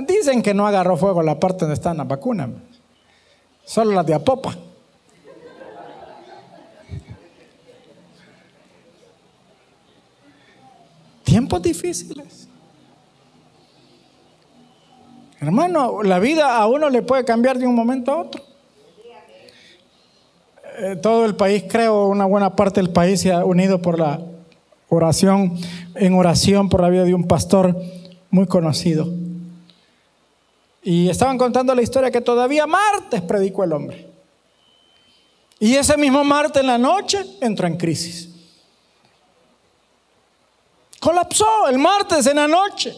Dicen 0.06 0.42
que 0.42 0.54
no 0.54 0.66
agarró 0.66 0.96
fuego 0.96 1.22
la 1.22 1.40
parte 1.40 1.60
donde 1.60 1.74
están 1.74 1.96
las 1.96 2.06
vacunas, 2.06 2.50
solo 3.64 3.92
las 3.92 4.06
de 4.06 4.14
Apopa. 4.14 4.56
Tiempos 11.24 11.60
difíciles. 11.60 12.48
Hermano, 15.40 16.02
la 16.02 16.18
vida 16.18 16.56
a 16.56 16.66
uno 16.68 16.90
le 16.90 17.02
puede 17.02 17.24
cambiar 17.24 17.58
de 17.58 17.66
un 17.66 17.74
momento 17.74 18.12
a 18.12 18.18
otro. 18.18 18.49
Eh, 20.82 20.96
todo 20.96 21.26
el 21.26 21.36
país, 21.36 21.64
creo, 21.68 22.06
una 22.06 22.24
buena 22.24 22.56
parte 22.56 22.80
del 22.80 22.88
país 22.88 23.20
se 23.20 23.30
ha 23.30 23.44
unido 23.44 23.82
por 23.82 23.98
la 23.98 24.18
oración, 24.88 25.58
en 25.94 26.14
oración 26.14 26.70
por 26.70 26.80
la 26.80 26.88
vida 26.88 27.04
de 27.04 27.12
un 27.12 27.28
pastor 27.28 27.76
muy 28.30 28.46
conocido. 28.46 29.06
Y 30.82 31.10
estaban 31.10 31.36
contando 31.36 31.74
la 31.74 31.82
historia 31.82 32.10
que 32.10 32.22
todavía 32.22 32.66
martes 32.66 33.20
predicó 33.20 33.62
el 33.62 33.74
hombre. 33.74 34.08
Y 35.58 35.74
ese 35.74 35.98
mismo 35.98 36.24
martes 36.24 36.62
en 36.62 36.68
la 36.68 36.78
noche 36.78 37.26
entró 37.42 37.66
en 37.66 37.76
crisis. 37.76 38.30
Colapsó 40.98 41.68
el 41.68 41.76
martes 41.78 42.26
en 42.26 42.36
la 42.36 42.48
noche. 42.48 42.96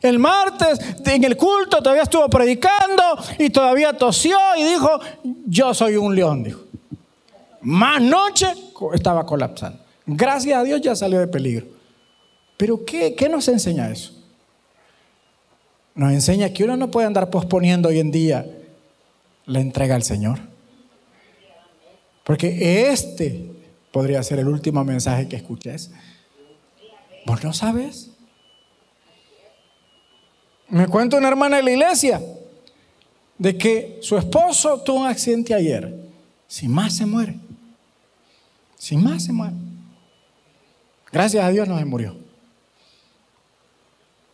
El 0.00 0.20
martes 0.20 0.78
en 1.04 1.24
el 1.24 1.36
culto 1.36 1.78
todavía 1.78 2.04
estuvo 2.04 2.28
predicando 2.28 3.02
y 3.40 3.50
todavía 3.50 3.92
tosió 3.92 4.38
y 4.56 4.62
dijo, 4.62 5.00
yo 5.46 5.74
soy 5.74 5.96
un 5.96 6.14
león, 6.14 6.44
dijo. 6.44 6.67
Más 7.60 8.00
noche 8.00 8.46
estaba 8.94 9.26
colapsando. 9.26 9.80
Gracias 10.06 10.56
a 10.58 10.62
Dios 10.62 10.80
ya 10.80 10.94
salió 10.94 11.18
de 11.20 11.26
peligro. 11.26 11.66
Pero 12.56 12.84
¿qué, 12.84 13.14
qué 13.14 13.28
nos 13.28 13.46
enseña 13.48 13.90
eso? 13.90 14.12
Nos 15.94 16.12
enseña 16.12 16.52
que 16.52 16.64
uno 16.64 16.76
no 16.76 16.90
puede 16.90 17.06
andar 17.06 17.30
posponiendo 17.30 17.88
hoy 17.88 17.98
en 17.98 18.10
día 18.10 18.46
la 19.46 19.60
entrega 19.60 19.94
al 19.94 20.02
Señor. 20.02 20.38
Porque 22.24 22.90
este 22.90 23.50
podría 23.90 24.22
ser 24.22 24.38
el 24.38 24.48
último 24.48 24.84
mensaje 24.84 25.28
que 25.28 25.36
escuches. 25.36 25.90
¿Vos 27.26 27.42
no 27.42 27.52
sabes? 27.52 28.10
Me 30.68 30.86
cuenta 30.86 31.16
una 31.16 31.28
hermana 31.28 31.56
de 31.56 31.62
la 31.62 31.70
iglesia 31.70 32.22
de 33.38 33.56
que 33.56 33.98
su 34.02 34.16
esposo 34.16 34.80
tuvo 34.82 35.00
un 35.00 35.06
accidente 35.06 35.54
ayer. 35.54 35.94
Si 36.46 36.68
más 36.68 36.96
se 36.96 37.06
muere. 37.06 37.38
Sin 38.78 39.02
más 39.02 39.28
muere. 39.28 39.56
Gracias 41.10 41.44
a 41.44 41.50
Dios 41.50 41.66
no 41.66 41.78
se 41.78 41.84
murió. 41.84 42.16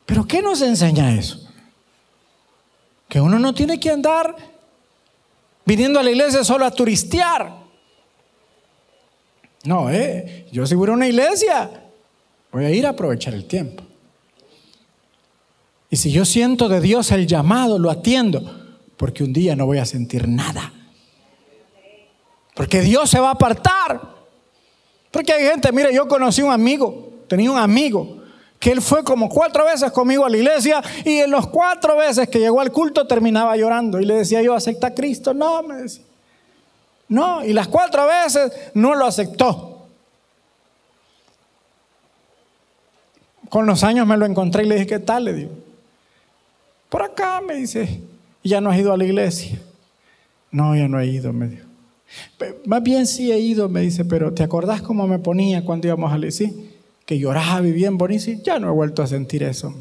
Pero 0.07 0.27
¿qué 0.27 0.43
nos 0.43 0.61
enseña 0.61 1.15
eso? 1.15 1.41
Que 3.09 3.21
uno 3.21 3.39
no 3.39 3.55
tiene 3.55 3.81
que 3.81 3.91
andar 3.91 4.37
viniendo 5.65 5.99
a 5.99 6.03
la 6.03 6.11
iglesia 6.11 6.45
solo 6.45 6.67
a 6.67 6.71
turistear. 6.71 7.65
No, 9.65 9.91
eh, 9.91 10.47
yo 10.53 10.67
si 10.67 10.75
voy 10.75 10.91
a 10.91 10.93
una 10.93 11.09
iglesia, 11.09 11.71
voy 12.53 12.67
a 12.67 12.71
ir 12.71 12.87
a 12.87 12.91
aprovechar 12.91 13.33
el 13.33 13.47
tiempo. 13.47 13.83
Y 15.89 15.97
si 15.97 16.11
yo 16.11 16.25
siento 16.25 16.69
de 16.69 16.81
Dios 16.81 17.13
el 17.13 17.27
llamado, 17.27 17.79
lo 17.79 17.91
atiendo, 17.91 18.79
porque 18.97 19.25
un 19.25 19.33
día 19.33 19.57
no 19.57 19.65
voy 19.65 19.79
a 19.79 19.87
sentir 19.87 20.29
nada. 20.29 20.73
Porque 22.55 22.83
Dios 22.83 23.09
se 23.09 23.21
va 23.21 23.29
a 23.29 23.33
apartar. 23.33 24.14
Porque 25.15 25.33
hay 25.33 25.45
gente, 25.45 25.71
mire, 25.71 25.95
yo 25.95 26.09
conocí 26.09 26.43
un 26.43 26.51
amigo, 26.51 27.13
tenía 27.29 27.49
un 27.49 27.57
amigo, 27.57 28.21
que 28.59 28.73
él 28.73 28.83
fue 28.83 29.05
como 29.05 29.29
cuatro 29.29 29.65
veces 29.65 29.93
conmigo 29.93 30.25
a 30.27 30.29
la 30.29 30.39
iglesia 30.39 30.83
y 31.05 31.19
en 31.19 31.31
los 31.31 31.47
cuatro 31.47 31.97
veces 31.97 32.29
que 32.29 32.41
llegó 32.41 32.61
al 32.61 32.73
culto 32.73 33.07
terminaba 33.07 33.57
llorando 33.57 34.01
y 34.01 34.07
le 34.07 34.15
decía 34.17 34.43
yo, 34.43 34.55
acepta 34.55 34.89
a 34.89 34.91
Cristo. 34.93 35.33
No, 35.33 35.63
me 35.63 35.77
decía. 35.77 36.03
No, 37.07 37.45
y 37.45 37.53
las 37.53 37.69
cuatro 37.69 38.09
veces 38.09 38.51
no 38.75 38.97
lo 38.97 39.07
aceptó. 39.07 39.87
Con 43.51 43.67
los 43.67 43.85
años 43.85 44.09
me 44.09 44.17
lo 44.17 44.27
encontré 44.27 44.65
y 44.65 44.67
le 44.67 44.75
dije, 44.75 44.89
¿qué 44.89 44.99
tal? 44.99 45.27
Le 45.27 45.33
digo, 45.33 45.53
por 46.89 47.03
acá 47.03 47.41
me 47.41 47.55
dice, 47.55 48.01
y 48.43 48.49
ya 48.49 48.61
no 48.61 48.69
has 48.69 48.79
ido 48.79 48.93
a 48.93 48.97
la 48.97 49.05
iglesia. 49.05 49.61
No, 50.51 50.75
ya 50.75 50.89
no 50.89 50.99
he 50.99 51.07
ido, 51.07 51.33
me 51.33 51.47
dijo. 51.47 51.74
Más 52.67 52.83
bien 52.83 53.07
sí 53.07 53.33
he 53.33 53.39
ido, 53.39 53.69
me 53.69 53.81
dice, 53.81 54.05
pero 54.05 54.33
¿te 54.33 54.43
acordás 54.43 54.83
cómo 54.83 55.07
me 55.07 55.19
ponía 55.19 55.65
cuando 55.65 55.87
íbamos 55.87 56.13
a 56.13 56.19
leer? 56.19 56.75
que 57.07 57.19
lloraba 57.19 57.61
bien 57.61 57.99
bonito. 57.99 58.31
Ya 58.43 58.59
no 58.59 58.69
he 58.69 58.73
vuelto 58.73 59.03
a 59.03 59.07
sentir 59.07 59.43
eso. 59.43 59.75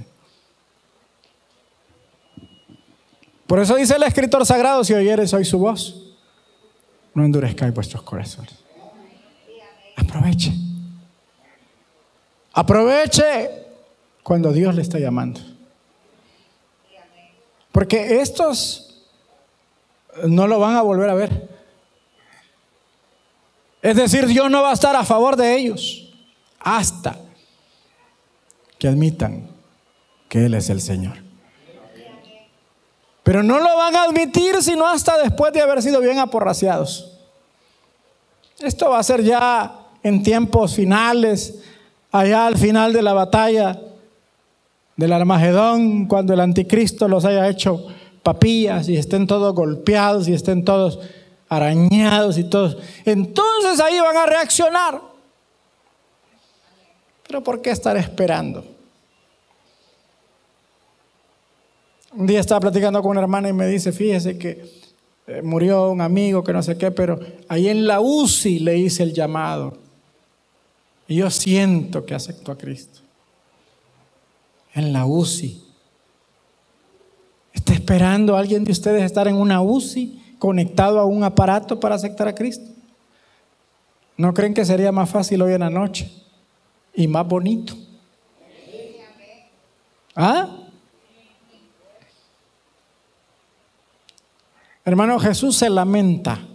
Por 3.48 3.60
eso 3.60 3.76
dice 3.76 3.96
el 3.96 4.04
escritor 4.04 4.46
sagrado, 4.46 4.84
si 4.84 4.94
oyeres 4.94 5.34
hoy 5.34 5.46
su 5.46 5.60
voz, 5.60 6.16
no 7.14 7.24
endurezcáis 7.24 7.74
vuestros 7.74 8.04
corazones. 8.04 8.56
Aproveche. 9.96 10.54
Aproveche 12.54 13.50
cuando 14.24 14.52
Dios 14.52 14.76
le 14.76 14.82
está 14.82 15.00
llamando. 15.00 15.40
Porque 17.72 18.22
estos 18.22 19.06
no 20.28 20.48
lo 20.48 20.60
van 20.60 20.76
a 20.76 20.82
volver 20.82 21.10
a 21.10 21.16
ver. 21.16 21.53
Es 23.84 23.98
decir, 23.98 24.26
Dios 24.28 24.50
no 24.50 24.62
va 24.62 24.70
a 24.70 24.74
estar 24.74 24.96
a 24.96 25.04
favor 25.04 25.36
de 25.36 25.58
ellos 25.58 26.10
hasta 26.58 27.18
que 28.80 28.88
admitan 28.88 29.46
que 30.30 30.46
Él 30.46 30.54
es 30.54 30.70
el 30.70 30.80
Señor. 30.80 31.18
Pero 33.24 33.44
no 33.44 33.60
lo 33.60 33.76
van 33.76 33.96
a 33.98 34.04
admitir 34.04 34.64
sino 34.64 34.88
hasta 34.88 35.22
después 35.22 35.52
de 35.52 35.62
haber 35.62 35.82
sido 35.82 36.00
bien 36.00 36.18
aporraciados. 36.18 37.12
Esto 38.60 38.90
va 38.90 39.00
a 39.00 39.04
ser 39.04 39.22
ya 39.22 39.80
en 40.02 40.24
tiempos 40.24 40.76
finales, 40.76 41.60
allá 42.10 42.48
al 42.48 42.58
final 42.58 42.94
de 42.94 43.02
la 43.02 43.12
batalla 43.12 43.82
del 44.96 45.12
Armagedón, 45.12 46.06
cuando 46.06 46.34
el 46.34 46.40
anticristo 46.40 47.10
los 47.10 47.26
haya 47.26 47.50
hecho 47.50 47.86
papillas 48.22 48.88
y 48.88 48.96
estén 48.96 49.28
todos 49.28 49.54
golpeados 49.54 50.30
y 50.30 50.34
estén 50.34 50.64
todos 50.64 51.00
arañados 51.56 52.38
y 52.38 52.44
todos. 52.44 52.78
Entonces 53.06 53.80
ahí 53.80 54.00
van 54.00 54.18
a 54.18 54.26
reaccionar. 54.26 55.02
Pero 57.28 57.44
¿por 57.44 57.62
qué 57.62 57.72
estar 57.72 57.98
esperando? 57.98 58.66
Un 62.16 62.28
día 62.28 62.40
estaba 62.40 62.60
platicando 62.60 63.02
con 63.02 63.12
una 63.12 63.22
hermana 63.22 63.50
y 63.50 63.54
me 63.54 63.66
dice, 63.66 63.92
fíjese 63.92 64.38
que 64.38 64.84
eh, 65.26 65.42
murió 65.42 65.90
un 65.90 66.02
amigo 66.02 66.44
que 66.44 66.54
no 66.54 66.62
sé 66.62 66.78
qué, 66.78 66.92
pero 66.92 67.20
ahí 67.48 67.70
en 67.70 67.88
la 67.88 68.02
UCI 68.02 68.60
le 68.60 68.78
hice 68.78 69.04
el 69.04 69.14
llamado. 69.14 69.78
Y 71.08 71.16
yo 71.16 71.30
siento 71.32 72.06
que 72.06 72.14
aceptó 72.14 72.52
a 72.52 72.58
Cristo. 72.58 73.00
en 74.76 74.92
la 74.92 75.06
UCI. 75.06 75.62
¿Está 77.54 77.74
esperando 77.74 78.36
alguien 78.36 78.64
de 78.64 78.72
ustedes 78.72 79.04
estar 79.04 79.28
en 79.28 79.36
una 79.36 79.62
UCI 79.62 80.23
conectado 80.44 81.00
a 81.00 81.06
un 81.06 81.24
aparato 81.24 81.80
para 81.80 81.96
aceptar 81.96 82.28
a 82.28 82.36
Cristo? 82.36 82.70
¿No 84.18 84.34
creen 84.34 84.54
que 84.54 84.66
sería 84.66 84.92
más 84.92 85.10
fácil 85.10 85.42
hoy 85.42 85.54
en 85.54 85.62
la 85.62 85.70
noche 85.70 86.12
y 86.94 87.08
más 87.08 87.26
bonito? 87.26 87.78
¿Ah? 90.14 90.54
Hermano, 94.84 95.18
Jesús 95.18 95.56
se 95.56 95.70
lamenta 95.70 96.46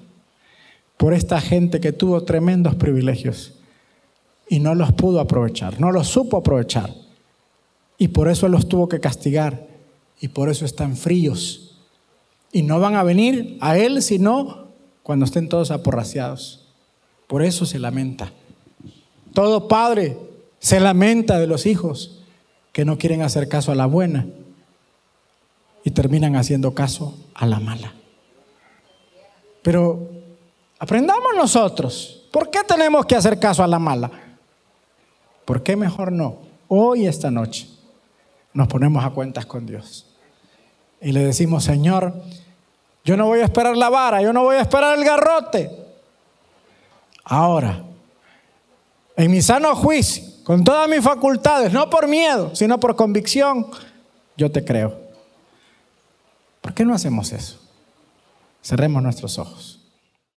por 0.98 1.14
esta 1.14 1.40
gente 1.40 1.80
que 1.80 1.92
tuvo 1.92 2.22
tremendos 2.24 2.74
privilegios 2.74 3.54
y 4.50 4.58
no 4.60 4.74
los 4.74 4.92
pudo 4.92 5.18
aprovechar, 5.18 5.80
no 5.80 5.92
los 5.92 6.08
supo 6.08 6.36
aprovechar. 6.36 6.92
Y 7.96 8.08
por 8.08 8.28
eso 8.28 8.48
los 8.48 8.68
tuvo 8.68 8.86
que 8.86 9.00
castigar 9.00 9.66
y 10.20 10.28
por 10.28 10.50
eso 10.50 10.66
están 10.66 10.94
fríos. 10.94 11.67
Y 12.52 12.62
no 12.62 12.80
van 12.80 12.94
a 12.94 13.02
venir 13.02 13.58
a 13.60 13.76
Él 13.78 14.02
sino 14.02 14.68
cuando 15.02 15.24
estén 15.24 15.48
todos 15.48 15.70
aporraciados. 15.70 16.66
Por 17.26 17.42
eso 17.42 17.66
se 17.66 17.78
lamenta. 17.78 18.32
Todo 19.34 19.68
padre 19.68 20.16
se 20.58 20.80
lamenta 20.80 21.38
de 21.38 21.46
los 21.46 21.66
hijos 21.66 22.22
que 22.72 22.84
no 22.84 22.98
quieren 22.98 23.22
hacer 23.22 23.48
caso 23.48 23.72
a 23.72 23.74
la 23.74 23.86
buena 23.86 24.26
y 25.84 25.90
terminan 25.90 26.36
haciendo 26.36 26.74
caso 26.74 27.18
a 27.34 27.46
la 27.46 27.60
mala. 27.60 27.92
Pero 29.62 30.08
aprendamos 30.78 31.34
nosotros, 31.36 32.26
¿por 32.32 32.50
qué 32.50 32.60
tenemos 32.66 33.06
que 33.06 33.16
hacer 33.16 33.38
caso 33.38 33.62
a 33.62 33.66
la 33.66 33.78
mala? 33.78 34.10
¿Por 35.44 35.62
qué 35.62 35.76
mejor 35.76 36.12
no? 36.12 36.40
Hoy, 36.68 37.06
esta 37.06 37.30
noche, 37.30 37.68
nos 38.52 38.68
ponemos 38.68 39.04
a 39.04 39.10
cuentas 39.10 39.46
con 39.46 39.66
Dios. 39.66 40.07
Y 41.00 41.12
le 41.12 41.24
decimos, 41.24 41.64
Señor, 41.64 42.14
yo 43.04 43.16
no 43.16 43.26
voy 43.26 43.40
a 43.40 43.44
esperar 43.44 43.76
la 43.76 43.88
vara, 43.88 44.20
yo 44.20 44.32
no 44.32 44.42
voy 44.42 44.56
a 44.56 44.60
esperar 44.60 44.98
el 44.98 45.04
garrote. 45.04 45.70
Ahora, 47.24 47.84
en 49.16 49.30
mi 49.30 49.42
sano 49.42 49.74
juicio, 49.74 50.24
con 50.44 50.64
todas 50.64 50.88
mis 50.88 51.02
facultades, 51.02 51.72
no 51.72 51.90
por 51.90 52.08
miedo, 52.08 52.54
sino 52.54 52.80
por 52.80 52.96
convicción, 52.96 53.66
yo 54.36 54.50
te 54.50 54.64
creo. 54.64 54.98
¿Por 56.60 56.74
qué 56.74 56.84
no 56.84 56.94
hacemos 56.94 57.32
eso? 57.32 57.58
Cerremos 58.62 59.02
nuestros 59.02 59.38
ojos. 59.38 59.77